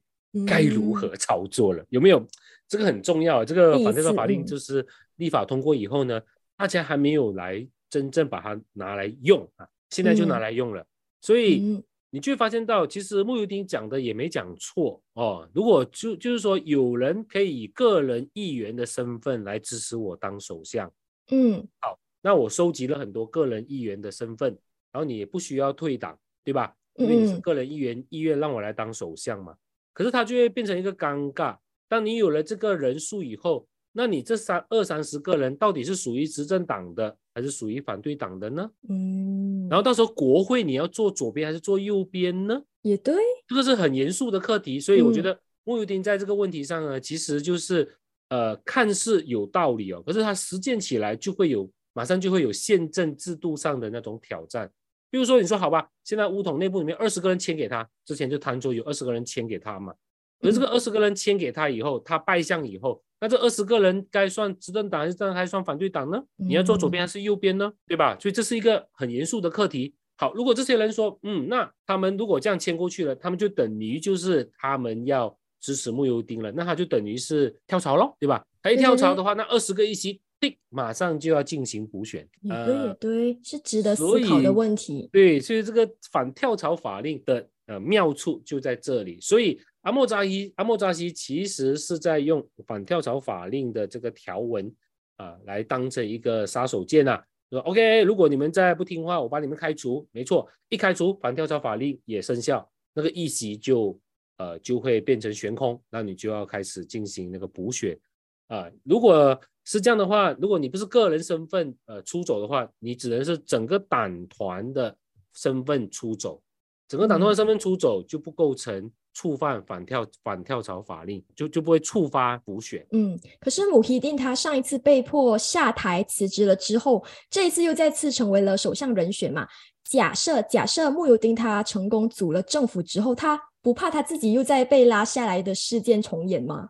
[0.47, 2.25] 该如何操作了，有没有？
[2.65, 3.43] 这个很重要。
[3.43, 4.87] 这个反跳槽法令就是
[5.17, 6.21] 立法通过以后呢，
[6.55, 10.85] 大家还没有来真正把它拿来用啊，现在就拿来用了。
[11.19, 15.45] 所以你就会发现到，其实穆尤丁讲的也没讲错哦。
[15.53, 20.89] 如果就就是说，有人可以以个人议员的身份来支持我当首相，
[21.29, 21.99] 嗯，好。
[22.25, 24.49] 那我收集了很多个人议员的身份，
[24.91, 26.75] 然后你也不需要退党，对吧？
[26.95, 29.53] 因为你是个人议员，意愿让我来当首相嘛。
[29.93, 31.55] 可是他就会变成一个尴尬。
[31.88, 38.71] 当你有了这个人数以后，那你这三二三十个人到底是属于执政党的，还是属于反对党的呢？
[38.89, 39.67] 嗯。
[39.69, 42.59] 然后到时候国会你要坐左边还是坐右边呢？
[42.81, 43.13] 也对，
[43.47, 44.79] 这个是很严肃的课题。
[44.79, 47.88] 所以我觉得穆尤丁在这个问题上呢，其实就是
[48.29, 51.69] 呃，看似有道理哦，可是他实践起来就会有。
[51.95, 54.69] 马上就会有宪政制度上的那种挑战，
[55.10, 59.93] 比如说你说好吧，现在乌统内部里面二十个人签给他，之前就谈说有二十个人签给他嘛，
[60.41, 66.21] 而这个二十个人签给他以后，他拜相以后，那这二十个人该算执政党还是还算反对党呢？
[66.36, 67.71] 你要做左边还是右边呢？
[67.88, 68.17] 对吧？
[68.19, 69.95] 所以这是一个很严肃的课题。
[70.17, 78.45] 好，如果这些人说，嗯，那他们如果这样签过去了，他们就等于就是他们要支持穆尤丁了，那他就等于是跳槽喽，对吧？
[78.62, 80.21] 他一跳槽的话，那二十个议席。
[80.69, 85.10] 马上就要进行补选，也对，也对，是值得思考的问题。
[85.12, 89.19] 对，所以这个反跳槽法令的呃妙处就在这里。
[89.21, 94.71] 所以阿莫扎伊阿莫扎西其实是在用反跳槽法令的这个条文
[95.17, 97.21] 啊，来当成一个杀手锏呐。
[97.50, 100.06] 说 OK，如果你们再不听话，我把你们开除。
[100.12, 103.98] 没错，一开除反跳槽法令也生效，那个议席就
[104.38, 107.98] 呃就会变成悬空，那你就要开始进行那个补选
[108.47, 108.69] 啊。
[108.84, 114.95] 如果是这样的话，如果你不是个人身份呃出走的话，你只能是整个党团的
[115.34, 116.41] 身份出走，
[116.88, 122.86] 整个党团的身份出走就不构成触犯反跳反跳槽法令，就就不会触发补选。
[122.91, 129.47] 嗯，可是姆希丁他上一次被迫下台辞职了之后，这一次又再次成为了首相人选嘛？
[129.84, 136.69] 假设假设穆尤丁他成功组了政府之后，他不怕他自己又再被拉下来的事件重演吗？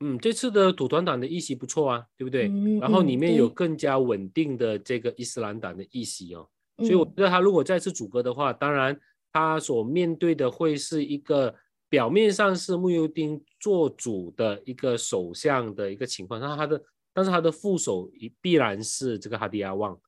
[0.00, 2.50] 嗯，这次的土团党的议席不错啊，对不对？
[2.80, 8.98] 然后里面有更加稳定的这个伊斯兰党的议席哦，所以我觉得他如果再次组阁的话，当然
[9.32, 11.52] 他所面对的会是一个
[11.88, 16.80] 表面上是穆尤丁做主的一个首相的一个情况，那他的
[17.12, 19.98] 但是他的副手必必然是这个哈迪亚旺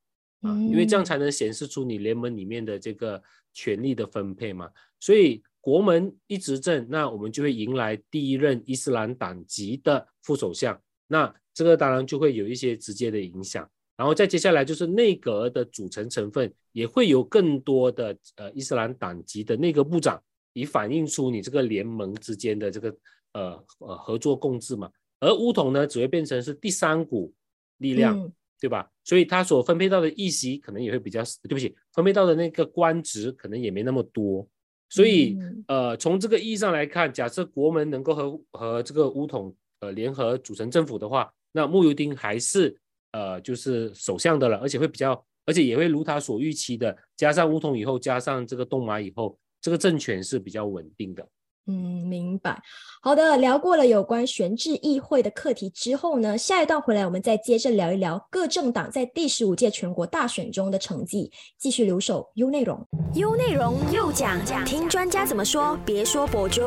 [0.43, 3.21] 啊，因为这样才能显示出你联盟里面的这个
[3.53, 4.71] 权力的分配嘛。
[5.01, 13.69] 所以国门一执政，那我们就会迎来第一任伊斯兰党籍的副首相，那这个当然就会有一些直接的影响。
[13.97, 20.23] 然后再接下来就是内阁的组成成分也会有更多的呃伊斯兰党籍的内阁部长。
[20.53, 22.97] 以反映出你这个联盟之间的这个
[23.35, 27.33] 呃呃合作共治嘛，而乌统呢只会变成是第三股
[27.77, 28.29] 力量，
[28.61, 28.91] 对吧？
[29.05, 34.45] 所以他所分配到的议席可能也会比较，对不起，分配到的那个官职可能也没那么多。
[34.91, 42.77] 所以呃从这个意义上来看，假设国门能够和和这个乌统呃联合组成政府的话，那穆尤丁还是
[43.13, 49.39] 呃就是首相的了，而且会比较，而且也会如他所预期的，加上乌统以后，加上这个东马以后。
[49.63, 51.23] 这个政权是比较稳定的。
[51.67, 51.75] 嗯，
[52.09, 52.61] 明白。
[53.01, 61.31] 好的，聊过了有关选制议会的课题之后呢，下一段回来我们再接着聊一聊各政党在第十五届全国大选中的成绩。
[61.59, 66.63] 继续留守 U 内容，，U 内容又讲讲，听专家怎么说，别说博主。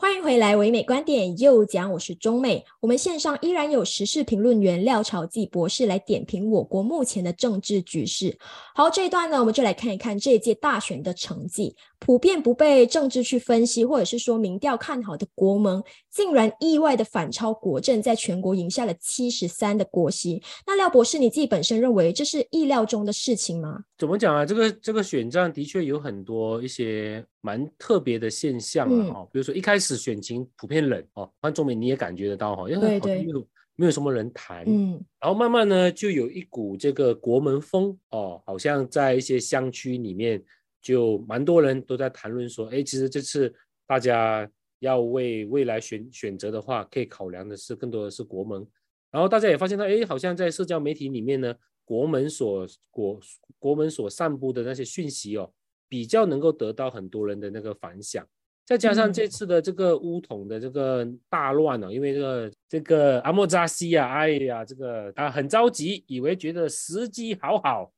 [0.00, 2.64] 欢迎回来，唯美观点又讲，我是中美。
[2.80, 8.38] 我们线上依然有时事评论员廖朝记博士来点评我国目前的政治局势。
[8.74, 11.76] 好，这一段呢，我们就来看一看这一届大选的成绩。
[12.00, 20.42] 普遍不被政治去分析，或者是说民调看好的国盟，竟然意外的反超国政，在全国赢下了七十三的国席。
[20.66, 23.82] 那廖博士，你自己本身认为这是意料中的事情吗？
[23.98, 24.46] 怎么讲啊？
[24.46, 40.40] 这个这个选战的确有很多一些蛮特别的现象啊，哈，比如说一开始选情普遍冷哦，换中美你也感觉得到哈，因为没有没有什么人谈，嗯，然后慢慢呢就有一股这个国门风哦，好像在一些乡区里面。
[40.88, 43.54] 就蛮多人都在谈论说，哎，其实这次
[43.86, 48.66] 大家要为未来选选择的话，可以考量的是更多的是国门。
[49.10, 53.20] 然后大家也发现到，哎，好像在社交媒体里面呢，国门所国
[53.58, 55.52] 国门所散布的那些讯息哦，
[55.90, 58.26] 比较能够得到很多人的那个反响。
[58.64, 67.92] 再加上这次的这个乌统的这个大乱哦，因为这个这个阿莫扎西啊，哎呀，这个啊很着急，以为觉得时机好好。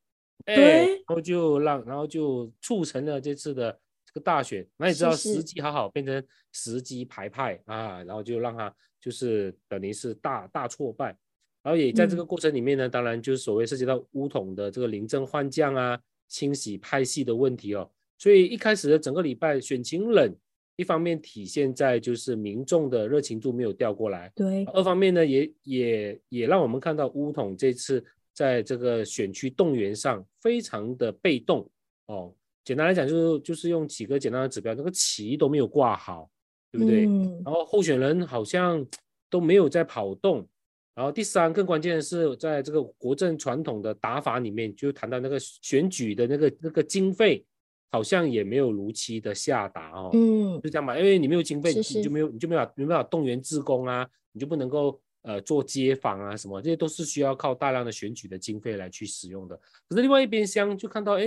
[0.45, 3.71] 哎，然后就让，然后就促成了这次的
[4.05, 4.65] 这个大选。
[4.77, 11.15] 那你知道时机好好变成时机排派啊，然后就让他就是等于是大大挫败。
[11.63, 17.89] 然后也在这个过程里面呢，当然就是所谓涉及到乌统的这个临阵换将啊、清洗派系的问题哦。
[18.17, 20.35] 所以一开始的整个礼拜选情冷，
[20.75, 28.03] 一方面体现在就是民众的热情度没有调过来，对；二方面呢，也也也让我们看到乌统这次。
[28.33, 31.69] 在这个选区动员上非常的被动
[32.07, 36.29] 哦，简单来讲就是就是用几个简单的指标，那个旗都没有挂好，
[36.71, 37.03] 对不对？
[37.43, 38.85] 然后候选人好像
[39.29, 40.47] 都没有在跑动，
[40.95, 47.45] 然后第三更关键的是，在这个国政传统的打法里面，就谈到那个选举的那个那个经费，
[47.91, 54.99] 好像也没有如期的下达哦，嗯，就这样吧，因为你没有经费，你就没有你就没法没办法动员自工啊，你就不能够。
[55.23, 59.55] 呃，做街访啊，什么这些都是需要靠大量的选举的经费来去使用的。
[59.87, 61.25] 可是另外一边厢就看到，哎，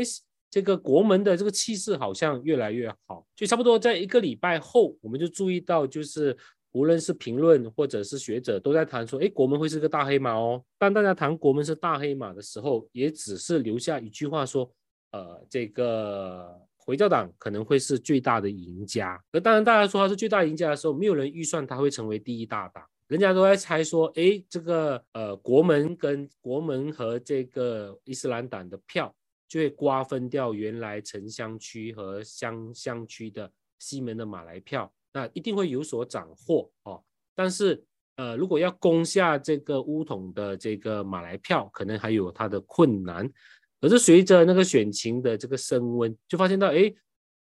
[0.50, 3.24] 这个国门的这个气势好像越来越好。
[3.36, 6.36] 就差不多在一个礼拜后，我们就注意到，就是
[6.72, 10.60] 无论是评论或者是学者都在谈说，哎，国门会是个大黑马哦。
[10.76, 14.68] 当大家谈国门是大黑马的时候，也只是留下一句话说，
[15.12, 19.22] 呃，这个回教党可能会是最大的赢家。
[19.30, 22.84] 而当然，大家说他是最大赢家的时候，没有人预算他会成为第一大党。
[23.08, 29.14] 人家都在猜说，哎，这个呃，国门跟国门和这个伊斯兰党的票
[29.46, 37.02] 就会瓜分掉原来城乡区和乡乡区的西门的马来票，那一定会有所斩获哦。
[37.34, 37.84] 但是
[38.16, 43.30] 呃，如果要攻下这个乌统的这个马来票，可能还有它的困难。
[43.80, 46.90] 可是随着那个选情的这个升温，就发现到，哎，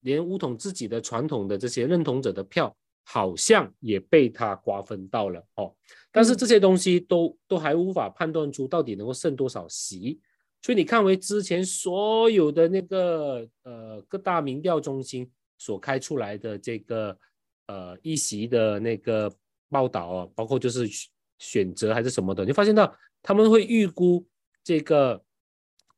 [0.00, 2.76] 连乌统自己的传统的这些认同者的票。
[3.04, 5.74] 好像也被他瓜分到了哦，
[6.12, 10.20] 但是这些东西都都还无法判断出到底能够剩多少席，
[10.62, 17.18] 所以你看为之前所有的那个呃各大民调中心所开出来的这个
[17.66, 19.30] 呃一席的那个
[19.68, 20.88] 报道啊，包括就是
[21.38, 24.24] 选择还是什么的，你发现到他们会预估
[24.62, 25.22] 这个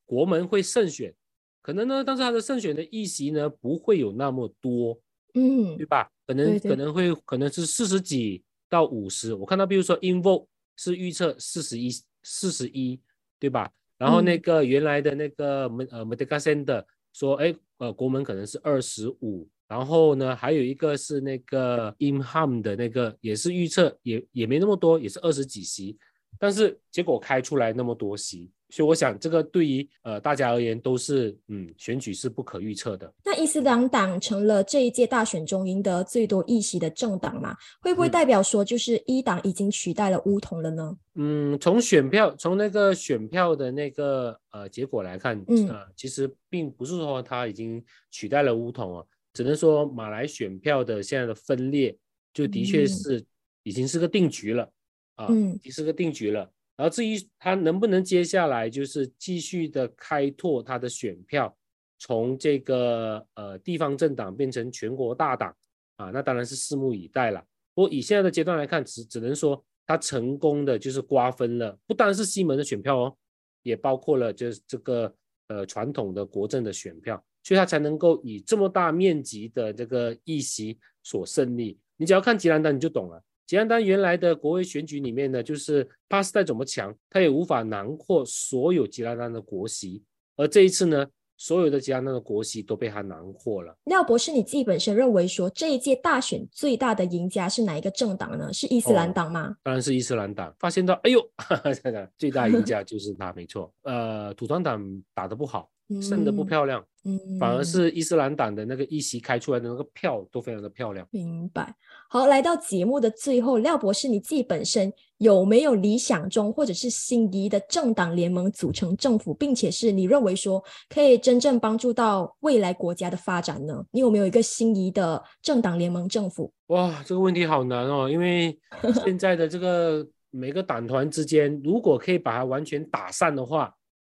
[0.07, 1.15] 国门会胜选，
[1.61, 4.99] 可能呢，但是他的胜选的议席呢不会有那么多。
[5.35, 6.11] 嗯，对吧？
[6.27, 9.35] 可能可能会可能是四十几到五十。
[9.35, 11.91] 我看到，比如说 Invo 是预测四十一，
[12.23, 13.01] 四十一，
[13.39, 13.71] 对吧？
[13.99, 25.97] 然后那个原来的那个门呃 m e d i c a e 的说，哎呃国门可能是二十五，然后呢，还有一个是那个 Inham 的那个，也是预测，也也没那么多，也是二十几席，
[26.39, 28.51] 但是结果开出来那么多席。
[28.71, 33.13] 所以我想，这个对于呃大家而言都是，嗯，选举是不可预测的。
[33.25, 37.57] 那伊斯兰党成了这一届大选中赢得最多议席的政党嘛？
[37.81, 40.97] 会不会代表说，就是一党已经取代了乌统了呢？
[41.15, 51.97] 嗯，从选票，从那个选票的那个呃结果来看，嗯，其实并不是说他已经取代了乌统啊，只能说马来选票的现在的分裂，
[52.33, 53.25] 就的确是
[53.63, 54.69] 已经是个定局了
[55.15, 56.51] 啊，已经是个定局了。
[56.77, 61.57] 而至于他能不能接下来就是继续的开拓他的选票，
[61.99, 65.55] 从这个呃地方政党变成全国大党
[65.97, 67.45] 啊，那当然是拭目以待了。
[67.75, 73.17] 不过以现在的阶段来看，只只能说他成功的就是瓜分了，不单是西门的选票哦，
[73.63, 75.15] 也包括了就是这个
[75.49, 81.79] 呃传统的国政的选票，所以他才能够以这么大面积的这个议席所胜利。
[81.97, 83.23] 你只要看吉兰丹你就懂了。
[83.47, 90.03] 吉兰丹原来的国会选举里面呢，就是帕斯代怎么强，他也无法囊括所有吉兰丹的国席。
[90.37, 93.77] 而这一次呢，所有的吉兰丹的国席都被他囊括了。
[93.85, 98.53] 廖博士，你自己本身认为说这一届大选最大的赢家是哪一个政党呢？
[98.53, 99.55] 是伊斯兰党吗？
[99.63, 100.55] 当然是伊斯兰党。
[100.59, 101.21] 发现到，哎呦，
[102.17, 103.71] 最大赢家就是他，没错。
[103.83, 104.83] 呃，土团党
[105.13, 105.71] 打得不好。
[106.01, 111.07] 胜的不漂亮，嗯，反而是伊斯兰党的那个议席开出来的那个票都非常的漂亮。
[111.11, 111.75] 明白。
[112.09, 123.85] 好，来到节目的最后，廖博士，你自己本身有没有理想中或者是心仪的政党联盟组成政府，并且是你认为说可以真正帮助到未来国家的发展呢？
[123.91, 126.53] 你有没有一个心仪的政党联盟政府？
[126.69, 128.59] 哇，这个问题好难哦，因为
[129.05, 133.75] 现在的这个每个党团之间，如果可以把它完全打散的话。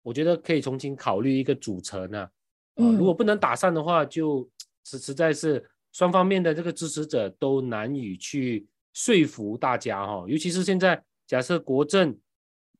[0.06, 2.20] 我觉得可以重新考虑一个组成呢，
[2.76, 4.48] 啊，如果不能打散的话，就
[4.84, 12.16] 实实在是双方面的这个支持者都难以去说服大家哈，尤其是现在假设国政，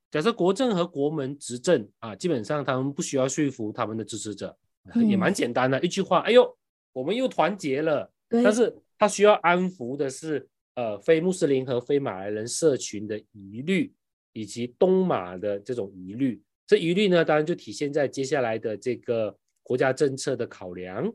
[0.09, 4.57] 假设国政和国门执政啊，基本上他们不需要说服他们的支持者，
[4.95, 6.57] 也蛮简单的一句话，哎呦，
[6.93, 13.93] 我们又团结了，但是他需要安抚的是呃非穆斯林和非马来人社群的疑虑，
[14.33, 16.41] 以及东马的这种疑虑。
[16.67, 21.13] 这疑虑呢，当然就体现在接下来的这个国家政策的考量、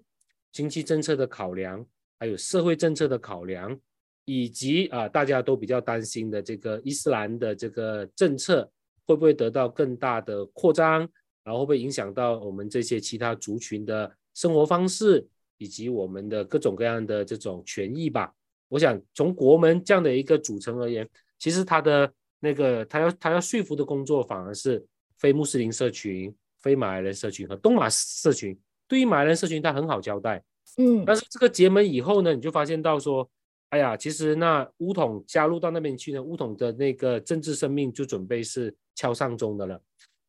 [0.54, 1.86] 经济政策的考量，
[2.18, 3.78] 还有社会政策的考量，
[4.24, 8.72] 以及啊，大家都比较担心的这个伊斯兰的这个政策
[9.06, 11.00] 会不会得到更大的扩张，
[11.44, 15.28] 然后会不会影响到我们这些其他族群的生活方式，
[15.58, 18.34] 以及我们的各种各样的这种权益吧？
[18.70, 21.06] 我想从国门这样的一个组成而言，
[21.38, 24.86] 其实他的那个他要他要说服的工作反而是。
[25.22, 28.58] 非穆斯林社群、非马来人社群和东马社群，
[28.88, 30.44] 对于马来人社群，它很好交代。
[30.78, 33.30] 嗯，但是这个结盟以后呢，你就发现到说，
[33.70, 39.80] 哎呀，其实那乌统加入到那边去呢，乌统的那个政治生命就准备是敲丧钟的了。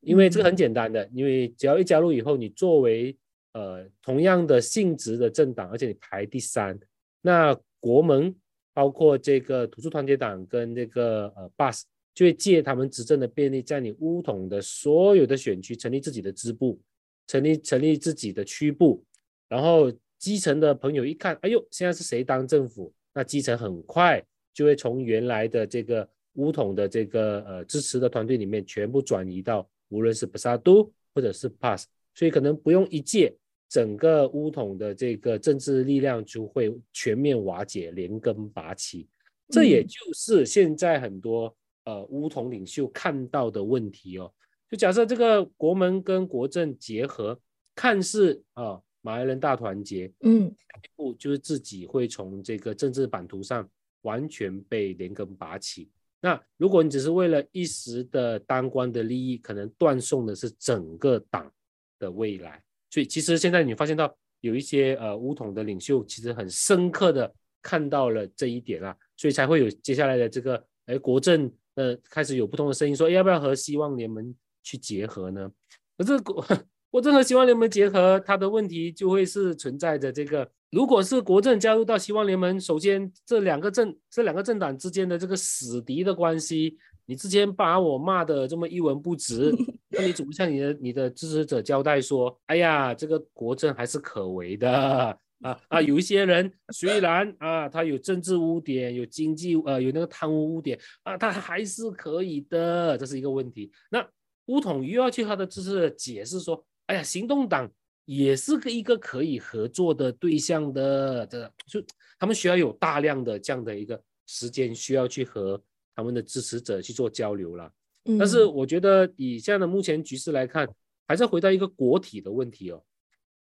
[0.01, 3.17] 因为这个很简单的，因为只要一加入以后，你作为
[3.55, 6.79] 呃同样的性质的政党，而且你排第三，
[7.23, 8.35] 那国盟
[8.75, 11.83] 包括这个土著团结党跟这个呃 BAS。
[12.15, 16.79] 就会借他们执政的便利，在你乌统的所有的选区成立自己的支部，
[17.27, 19.03] 成立成立自己的区部，
[19.49, 22.93] 然后基层的朋友一看，哎呦，现在是谁当政府？
[23.15, 33.35] 那基层很快就会从原来的这个乌统的这个呃支持的团队里面全部转移到无论是布萨都或者是 Pass，所以可能不用一届，
[33.71, 39.09] 整个乌统的这个政治力量就会全面瓦解，连根拔起。
[39.49, 41.57] 这也就是现在很多。
[41.85, 44.33] 呃，乌统领袖看到的问题哦，
[44.71, 47.37] 就假设这个国门跟国政结合，
[47.75, 50.55] 看似啊马来人大团结，嗯，
[50.95, 53.69] 不就是自己会从这个政治版图上
[54.03, 55.91] 完全被连根拔起。
[56.21, 61.53] 那如果你只是为了一时的当官的利益，可能断送的是整个党
[61.99, 62.63] 的未来。
[62.91, 71.53] 所以其实现在你发现到有一些呃乌统的领袖，其实很深刻的看到了这一点啊，所以才会有接下来的这个哎国政。
[71.75, 75.51] 呃，开始有不同的声音说，要不要和希望联盟去结合呢？
[75.97, 76.45] 可是国
[76.91, 89.51] 国政和希望联盟结合，它的问题就会是存在着这个，如果是国政加入到希望联盟，首先这两个政这两个政党之间的这个死敌的关系，你之前把我骂的这么一文不值，
[89.89, 95.19] 那你怎么向你的你的支持者交代说，哎呀，这个国政还是可为的？
[95.43, 103.71] 啊啊，有一些人虽然啊，他有政治污点，有经济呃，有那个贪污污点啊，他还是可以的，这是一个问题。
[103.91, 104.07] 那
[104.47, 107.71] 乌统又要去他的支持解释说，哎呀，行动党
[108.05, 111.85] 也是个一个可以合作的对象的，这就
[112.19, 115.61] 他们需要有大量的这样的一个时间，需要去和
[115.95, 117.71] 他们的支持者去做交流了。
[118.19, 120.69] 但是我觉得以现在的目前局势来看，
[121.07, 122.83] 还是回到一个国体的问题哦。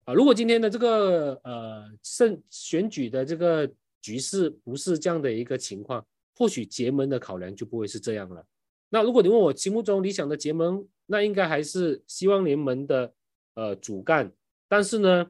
[0.05, 3.69] 啊，如果今天的这个呃胜选举的这个
[4.01, 8.45] 局势不是这样的一个情况，或许结盟的考量就不会是这样了。
[8.89, 13.11] 那如果你问我心目中理想的结盟，那应该还是希望联盟的
[13.55, 14.31] 呃主干，
[14.67, 15.25] 但是呢，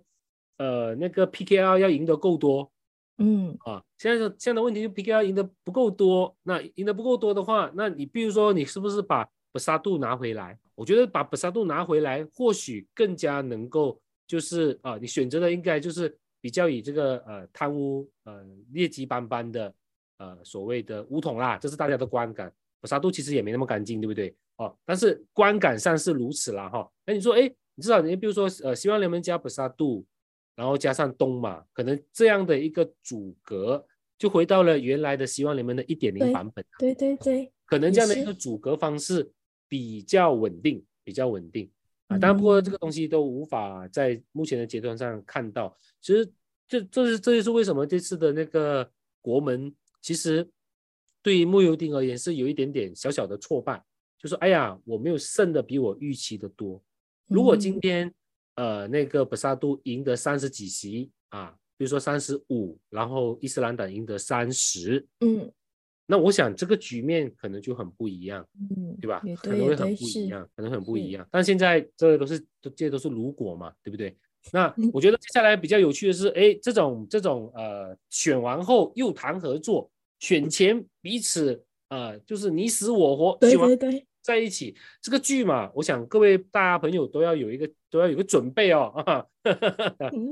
[0.58, 2.70] 呃那个 PKR 要赢得够多，
[3.18, 10.60] 嗯啊，现在现在的问题就 PKR 赢得不够多，那赢得不够多的话，那你比如说你是不是把布沙杜拿回来？
[10.76, 19.74] 我觉得把布沙杜拿回来，或许更加能够就是啊，你选择的应该就是比较以这个呃贪污呃劣迹斑斑的
[20.18, 22.52] 呃所谓的乌统啦，这是大家的观感。
[22.82, 24.36] 布沙度其实也没那么干净，对不对？
[24.58, 26.88] 哦，但是观感上是如此啦，哈。
[27.06, 30.06] 那你说，哎，你至少你比如说，呃，希望联盟加布沙杜，
[30.56, 33.84] 然后加上东马，可能这样的一个阻隔
[34.20, 36.64] 就回到了原来的希望联盟的一点零版本。
[36.78, 39.32] 对对对，可能这样的一个阻隔方式
[39.68, 41.70] 比较稳定，比较稳定
[42.08, 42.18] 啊。
[42.18, 45.78] 当然，不过这个东西都无法在目前的阶段上看到。
[46.02, 46.32] 其实，
[46.68, 48.90] 这这是这就是为什么这次的那个
[49.22, 50.48] 国门，其实
[51.22, 53.84] 对于穆尤丁而言是有一点点小小的挫败。
[54.18, 56.82] 就说哎呀，我没有胜的比我预期的多。
[57.28, 58.12] 如果今天
[58.56, 65.52] 呃那个布萨杜赢得三十几席啊，比如说三十五，然后伊斯兰党赢得三十，嗯，
[66.06, 69.22] 那我想这个局面可能就很不一样，嗯，对吧？
[69.26, 71.28] 也可能会很不一样，可能很不一样。
[71.32, 74.16] 但现在这个都是这些都是如果嘛，对不对？
[74.52, 79.90] 那我觉得接下来比较有趣的是，哎，这种这种呃选完后又谈合作，
[80.20, 81.64] 选前彼此。
[81.88, 89.24] 呃，就是你死我活，对对对，在一起这个剧嘛，我想各位大家朋友都要有一个都要有个准备哦啊，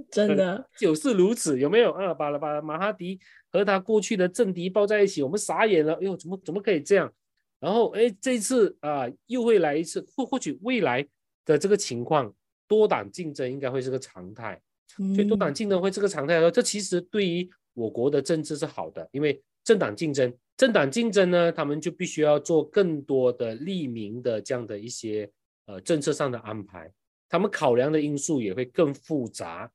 [0.10, 2.12] 真的 就是如此，有没有啊？
[2.12, 3.20] 把把马哈迪
[3.54, 7.14] 和他过去的政敌抱在一起，我们傻眼了，哎呦，怎么怎么可以这样？
[7.60, 11.08] 然后哎，这次啊又会来一次，或或许未来
[11.46, 12.34] 的这个情况，
[12.68, 14.60] 多党竞争应该会是个常态，
[14.98, 20.34] 所以多党竞争会这个常态，说这其实对于我国的政治是好的，因为政党竞争。
[20.56, 25.28] 政党竞争呢，他们就必须要做更多的利民的这样的一些
[25.66, 26.92] 呃政策上的安排，
[27.28, 29.72] 他们考量的因素也会更复杂，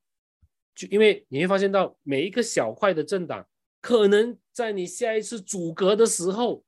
[0.75, 3.45] 就因为你会发现到每一个小块的政党，
[3.81, 6.63] 可能在你下一次阻隔的时候，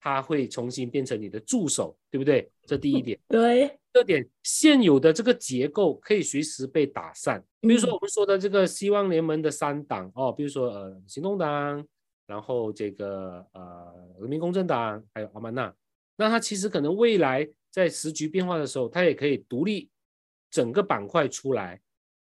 [0.00, 2.50] 他会重新变成你的助手，对不对？
[2.66, 3.18] 这第一点。
[3.28, 3.78] 对。
[3.92, 11.86] 第二点，现有的这个结构可以随时被打散，比如说我们说的这个希望联盟的三党哦，比如说呃行动党。
[12.26, 13.90] 然后这个呃，
[14.20, 15.74] 人民公正党还有阿曼纳，
[16.14, 19.88] 那他其实可能未来在时局变化的时候，他也可以独立
[20.50, 21.80] 整个板块出来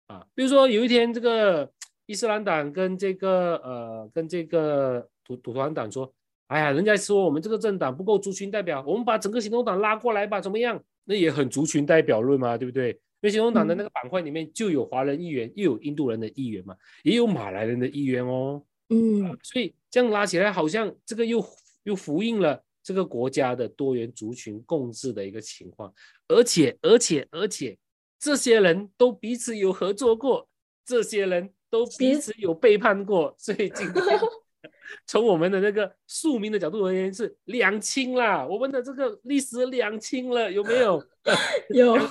[0.08, 0.22] 啊。
[0.34, 1.72] 比如说有一天这个
[2.06, 6.12] 伊斯兰党跟这个呃跟这个土土团党说，
[6.48, 10.82] 哎呀，人家说我们这个政党不够族群代表，我们把整个行动党拉过来吧，怎么样？
[11.04, 12.90] 那也很族群代表论嘛，对不对？
[12.90, 18.62] 因为行动党的那个板块里面就有华人议员，又有印度人的议员嘛，也有马来人的议员哦。
[18.90, 21.42] 嗯，所以这样拉起来，好像这个又
[21.84, 25.90] 又呼应了这个国家的多元族群共治的一个情况，
[26.28, 27.78] 而且而且而且，
[28.18, 30.46] 这些人都彼此有合作过，
[30.84, 34.20] 这些人都彼此有背叛过，所以今天
[35.06, 41.04] 从我们的那个庶民的角度而言是两清啦，我们的这个历史两清了，有没有？
[41.74, 41.98] 有。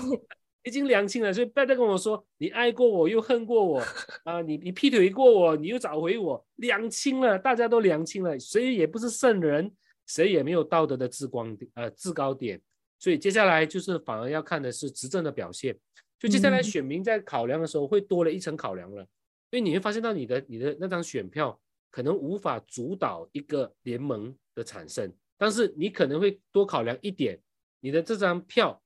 [0.65, 3.83] 已经两清了，所以不要再跟我说你爱过我又恨过我
[4.23, 4.41] 啊！
[4.41, 9.69] 你你劈腿过我，你又找回我，两清了，大家都两清了，谁也不是圣人，
[10.07, 12.61] 谁也没有道德的制光点呃制高点，
[12.97, 15.77] 所以接下来就是反而要看的是执政的表现。
[16.17, 19.05] 就接下来选民在考量的时候会多了一层考量了，
[19.53, 21.57] 因为你会发现到你的你的那张选票
[21.91, 27.39] 可能无法主导一个联盟的产生，但是你可能会多考量一点，
[27.79, 28.79] 你的这张票。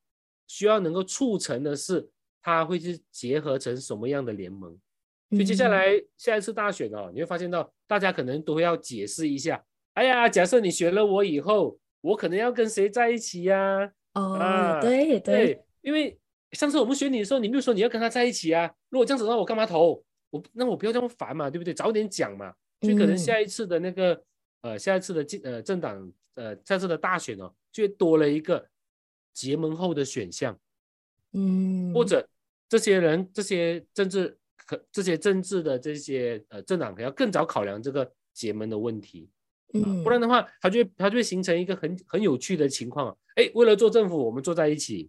[0.49, 2.09] 需要能够促成的是，
[2.41, 4.71] 它会去结合成什么样的联盟？
[5.31, 9.61] 所以接下来下一次大选哦，你会发现到大家可能都会要解释一下。
[9.95, 13.91] 哎呀，假设你选了我以后，我可能要跟谁在一起呀？
[14.13, 16.17] 哦，对对，因为
[16.53, 18.73] 上次我们选你的时候，你没有说你要跟他在一起啊。
[18.87, 20.01] 如果这样子的话，我干嘛投？
[20.29, 21.73] 我那我不要这么烦嘛，对不对？
[21.73, 22.53] 早点讲嘛。
[22.81, 24.23] 所以可能下一次的那个
[24.61, 28.67] 呃，下一次的政呃政党呃，下次的大选哦，就多了一个。
[29.33, 30.59] 结盟后的选项，
[31.33, 32.27] 嗯，或者
[32.67, 39.29] 这些人、这些政治、可这些政治的这些呃政党可，要更早考量这个结盟的问题，
[39.75, 43.15] 嗯，不然的话，它就它就会形成一个很很有趣的情况。
[43.35, 45.07] 哎，为了做政府，我们坐在一起，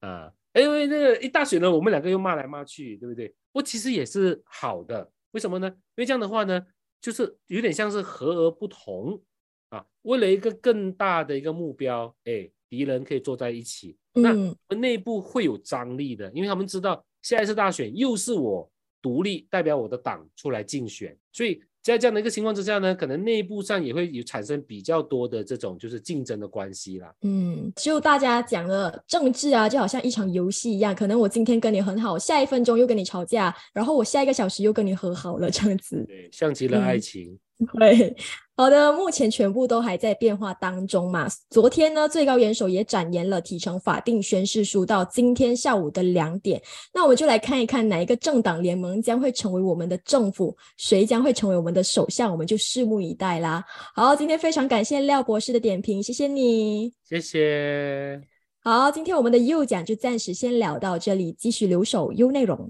[0.00, 3.34] 啊，哎，因为那个一大选呢，我们两个又骂来骂去，对不对？
[3.52, 5.68] 不其实也是好的，为什么呢？
[5.68, 6.66] 因为这样的话呢，
[7.00, 9.22] 就是有点像是和而不同
[9.68, 14.32] 啊，为了一个更大的一个目标，哎，敌人可以坐在一起，那
[14.76, 21.62] 内部会有张力的，因为他们知道下一次大选又是我独立代表我的党出来竞选，所以。
[21.86, 27.14] 在这样的一个情况之下呢，可能内部上也会有产生比较多的这种就是竞争的关系啦。
[27.22, 36.04] 嗯，就大家讲的政治啊，就好像一场游戏一样，可能我今天跟你很好，下一分钟又跟你吵架，然后我下一个小时又跟你和好了，这样子。
[36.08, 37.38] 对，像极了爱情。
[37.78, 38.14] 对，
[38.54, 41.26] 好的，目前全部都还在变化当中嘛。
[41.48, 46.60] 昨天呢，最高元首也展延了提成法定宣誓书到今天下午的两点。
[46.92, 53.64] 那我们就来看一看哪一个政党联盟将会成为我们的政府，谁将会成为我们的首相，我们就拭目以待啦。
[53.94, 58.35] 好，今天非常感谢廖博士的点评，谢谢你，谢谢。
[58.68, 62.68] 好，今天我们的优讲就暂时先聊到这里，继续留守优内容。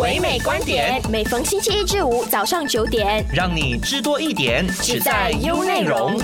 [0.00, 6.18] 唯美观点，每逢星期一至五早上九点，让你知多一点，只在优内容。